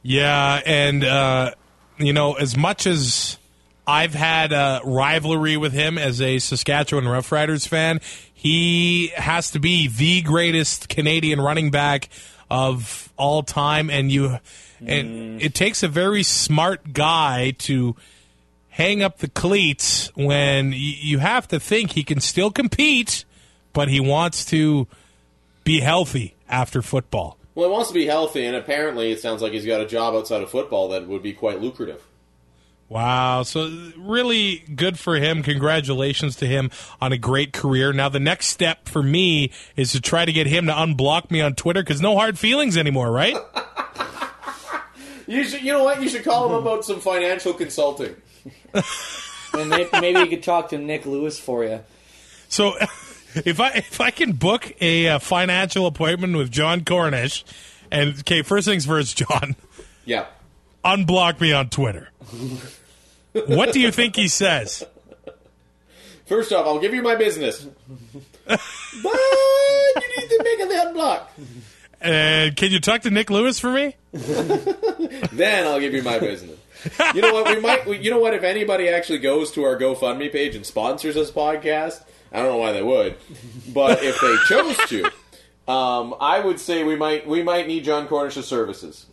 [0.01, 1.51] Yeah, and uh,
[1.97, 3.37] you know, as much as
[3.85, 8.01] I've had a rivalry with him as a Saskatchewan Roughriders fan,
[8.33, 12.09] he has to be the greatest Canadian running back
[12.49, 14.39] of all time, and you,
[14.87, 17.95] and it takes a very smart guy to
[18.69, 23.23] hang up the cleats when y- you have to think he can still compete,
[23.71, 24.87] but he wants to
[25.63, 27.37] be healthy after football.
[27.55, 30.15] Well, he wants to be healthy, and apparently it sounds like he's got a job
[30.15, 32.03] outside of football that would be quite lucrative.
[32.89, 33.43] Wow.
[33.43, 35.41] So, really good for him.
[35.41, 36.69] Congratulations to him
[37.01, 37.93] on a great career.
[37.93, 41.41] Now, the next step for me is to try to get him to unblock me
[41.41, 43.35] on Twitter because no hard feelings anymore, right?
[45.27, 46.01] You should, you know what?
[46.01, 48.15] You should call him about some financial consulting.
[49.55, 51.81] And may- maybe you could talk to Nik Lewis for you.
[52.49, 52.73] So,
[53.35, 57.45] if I if I can book a uh, financial appointment with Jon Cornish,
[57.91, 59.55] and okay, first things first, John,
[60.05, 60.25] Yeah.
[60.83, 62.09] unblock me on Twitter.
[63.45, 64.83] what do you think he says?
[66.25, 67.61] First off, I'll give you my business,
[68.47, 68.59] but
[69.03, 71.21] you need to make a unblock.
[72.03, 73.95] And can you talk to Nik Lewis for me?
[75.31, 76.57] Then I'll give you my business.
[77.15, 77.47] You know what?
[77.55, 77.85] We might.
[77.87, 78.33] we- You know what?
[78.33, 82.57] If anybody actually goes to our GoFundMe page and sponsors this podcast, I don't know
[82.57, 83.15] why they would,
[83.73, 88.07] but if they chose to, um, I would say we might we might need Jon
[88.07, 89.05] Cornish's services.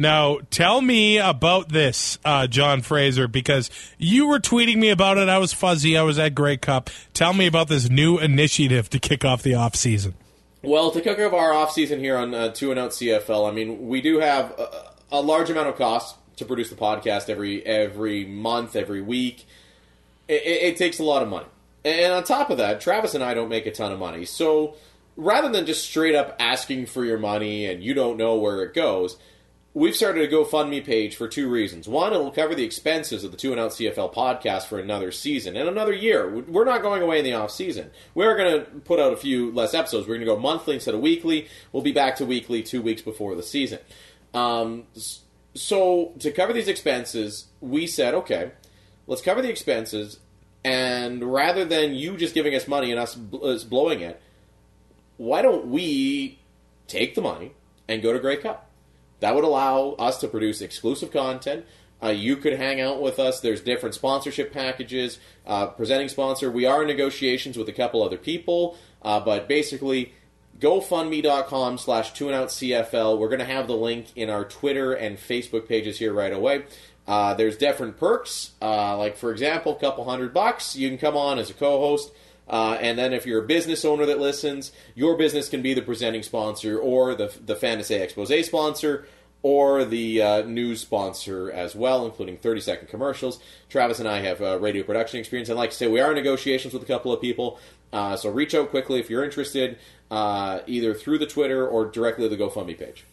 [0.00, 3.68] Now, tell me about this, uh, John Fraser, because
[3.98, 5.28] you were tweeting me about it.
[5.28, 5.96] I was fuzzy.
[5.96, 6.90] I was at Grey Cup.
[7.14, 10.14] Tell me about this new initiative to kick off the off season.
[10.62, 13.88] Well, to off our off season here on uh, Two and Out CFL, I mean,
[13.88, 18.24] we do have a, a large amount of costs to produce the podcast every every
[18.24, 19.46] month, every week.
[20.26, 21.46] It, it, it takes a lot of money,
[21.84, 24.24] and on top of that, Travis and I don't make a ton of money.
[24.24, 24.74] So
[25.16, 28.74] rather than just straight up asking for your money and you don't know where it
[28.74, 29.16] goes,
[29.74, 31.86] we've started a GoFundMe page for two reasons.
[31.86, 35.56] One, it'll cover the expenses of the Two and Out CFL podcast for another season
[35.56, 36.28] and another year.
[36.28, 37.90] We're not going away in the off season.
[38.14, 40.06] We're going to put out a few less episodes.
[40.06, 41.48] We're going to go monthly instead of weekly.
[41.72, 43.78] We'll be back to weekly two weeks before the season.
[44.34, 44.84] Um,
[45.54, 48.52] so to cover these expenses, we said, okay,
[49.06, 50.18] let's cover the expenses
[50.64, 54.20] And rather than you just giving us money and us blowing it,
[55.16, 56.38] why don't we
[56.86, 57.52] take the money
[57.86, 58.67] and go to Grey Cup?
[59.20, 61.64] That would allow us to produce exclusive content.
[62.02, 63.40] Uh, you could hang out with us.
[63.40, 65.18] There's different sponsorship packages.
[65.46, 70.12] Uh, presenting sponsor, we are in negotiations with a couple other people, uh, but basically,
[70.60, 73.18] GoFundMe.com slash TuneOutCFL.
[73.18, 76.64] We're going to have the link in our Twitter and Facebook pages here right away.
[77.06, 80.76] Uh, there's different perks, uh, like for example, a couple hundred bucks.
[80.76, 82.12] You can come on as a co-host.
[82.48, 85.82] Uh, and then if you're a business owner that listens, your business can be the
[85.82, 89.06] presenting sponsor or the, the Fantasy Expose sponsor
[89.42, 93.38] or the uh, news sponsor as well, including 30 second commercials.
[93.68, 95.48] Travis and I have uh, radio production experience.
[95.48, 97.58] And like I say, we are in negotiations with a couple of people.
[97.92, 99.78] Uh, so reach out quickly if you're interested,
[100.10, 103.04] uh, either through the Twitter or directly to the GoFundMe page.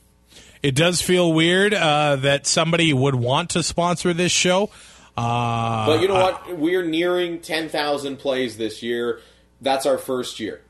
[0.64, 4.72] It does feel weird uh, that somebody would want to sponsor this show.
[5.18, 6.58] Uh, But you know what?
[6.58, 9.20] We're nearing 10,000 plays this year.
[9.62, 10.62] That's our first year.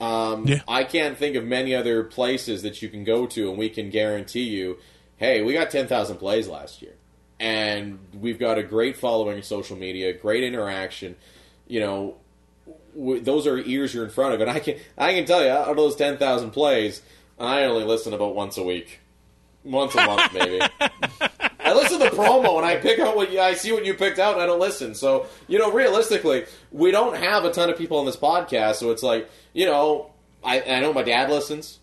[0.00, 0.60] Um, Yeah.
[0.68, 3.88] I can't think of many other places that you can go to, and we can
[3.90, 4.78] guarantee you,
[5.16, 6.92] hey, we got 10,000 plays last year.
[7.40, 11.16] And we've got a great following on social media, great interaction.
[11.66, 12.14] You know,
[12.94, 14.40] w- those are ears you're in front of.
[14.42, 17.02] And I can, I can tell you, out of those 10,000 plays,
[17.38, 19.00] I only listen about once a week.
[19.64, 20.60] Once a month, maybe.
[21.66, 23.94] I listen to the promo and I pick out what you, I see what you
[23.94, 24.94] picked out and I don't listen.
[24.94, 28.76] So, you know, realistically, we don't have a ton of people on this podcast.
[28.76, 30.10] So it's like, you know,
[30.44, 31.78] I, I know my dad listens.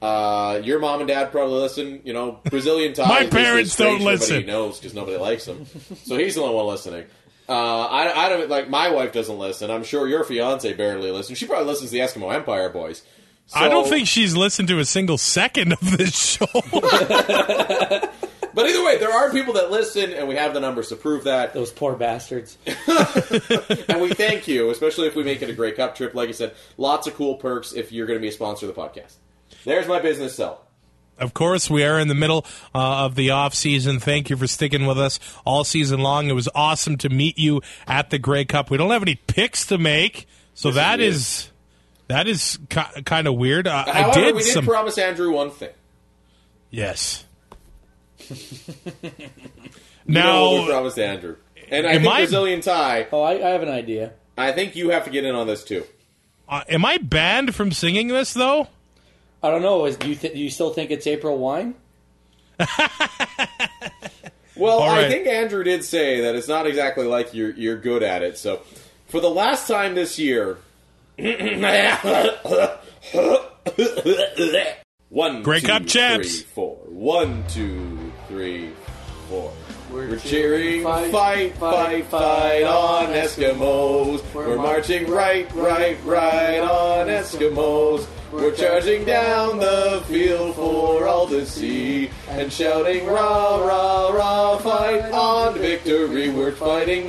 [0.00, 2.00] Uh, your mom and dad probably listen.
[2.04, 3.08] You know, Brazilian Ty's.
[3.08, 4.42] My parents don't listen.
[4.42, 5.66] He knows because nobody likes him.
[6.04, 7.04] so he's the only one listening.
[7.48, 9.70] Uh, I, I don't like my wife doesn't listen.
[9.70, 11.38] I'm sure your fiance barely listens.
[11.38, 13.02] She probably listens to the Eskimo Empire Boys.
[13.54, 16.44] I don't think she's listened to a single second of this show.
[18.58, 21.22] But either way, there are people that listen, and we have the numbers to prove
[21.22, 21.54] that.
[21.54, 22.58] Those poor bastards.
[23.88, 26.12] And we thank you, especially if we make it a Grey Cup trip.
[26.12, 28.74] Like I said, lots of cool perks if you're going to be a sponsor of
[28.74, 29.14] the podcast.
[29.64, 30.66] There's my business sell.
[31.18, 32.44] of course, we are in the middle
[32.74, 34.00] uh, of the off season.
[34.00, 36.26] Thank you for sticking with us all season long.
[36.26, 38.70] It was awesome to meet you at the Grey Cup.
[38.70, 41.12] We don't have any picks to make, so that weird.
[41.14, 41.52] is
[42.08, 43.68] that is ki- kind of weird.
[43.68, 45.70] Uh, I did we did some promise Andrew one thing.
[46.70, 47.24] yes.
[48.30, 51.36] You know now, promised Andrew.
[51.70, 54.12] And I Am think I- Brazilian Ty, Oh, I, I have an idea.
[54.36, 55.84] I think you have to get in on this too.
[56.48, 58.68] uh, am I banned from singing this though?
[59.42, 59.84] I don't know.
[59.84, 61.74] Is, do you th- do you still think it's April wine?
[64.56, 68.02] Well, All I think Andrew did say that it's not exactly like you're you're good
[68.02, 68.36] at it.
[68.38, 68.60] So,
[69.06, 70.58] for the last time this year,
[75.08, 76.28] one, Grey two, Cup champs.
[76.40, 76.76] three, four.
[76.86, 78.70] One, two, three,
[79.28, 79.52] four.
[79.90, 84.22] We're cheering, fight, fight, fight, fight on Eskimos.
[84.34, 88.06] We're marching right, right, right on Eskimos.
[88.30, 95.10] We're charging down the field for all to see and shouting rah, rah, rah, fight
[95.12, 96.28] on victory.
[96.28, 97.06] We're fighting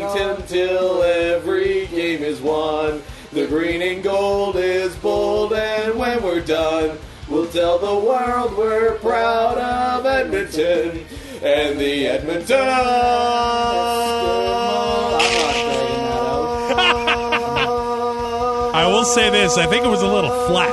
[0.48, 3.04] till every game is won.
[3.34, 6.98] The green and gold is bold, and when we're done,
[7.30, 11.06] we'll tell the world we're proud of Edmonton
[11.42, 12.60] and the Edmonton.
[18.72, 20.70] I will say this: I think it was a little flat.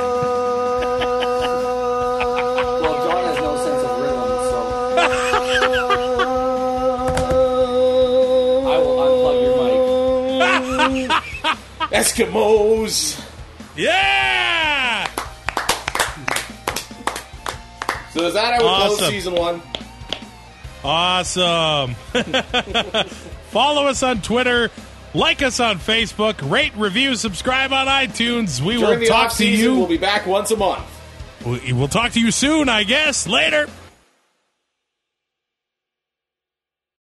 [2.82, 4.59] Well, John has no sense of rhythm, so
[8.72, 9.54] I will unplug your
[10.94, 11.11] mic.
[11.90, 12.96] Eskimos.
[13.76, 14.45] Yeah.
[18.16, 19.60] So is that how we close season one?
[20.82, 21.94] Awesome.
[23.50, 24.70] Follow us on Twitter.
[25.12, 26.50] Like us on Facebook.
[26.50, 28.58] Rate, review, subscribe on iTunes.
[28.62, 29.74] We During will talk to you.
[29.74, 30.86] we'll be back once a month.
[31.44, 33.26] We'll talk to you soon, I guess.
[33.26, 33.68] Later.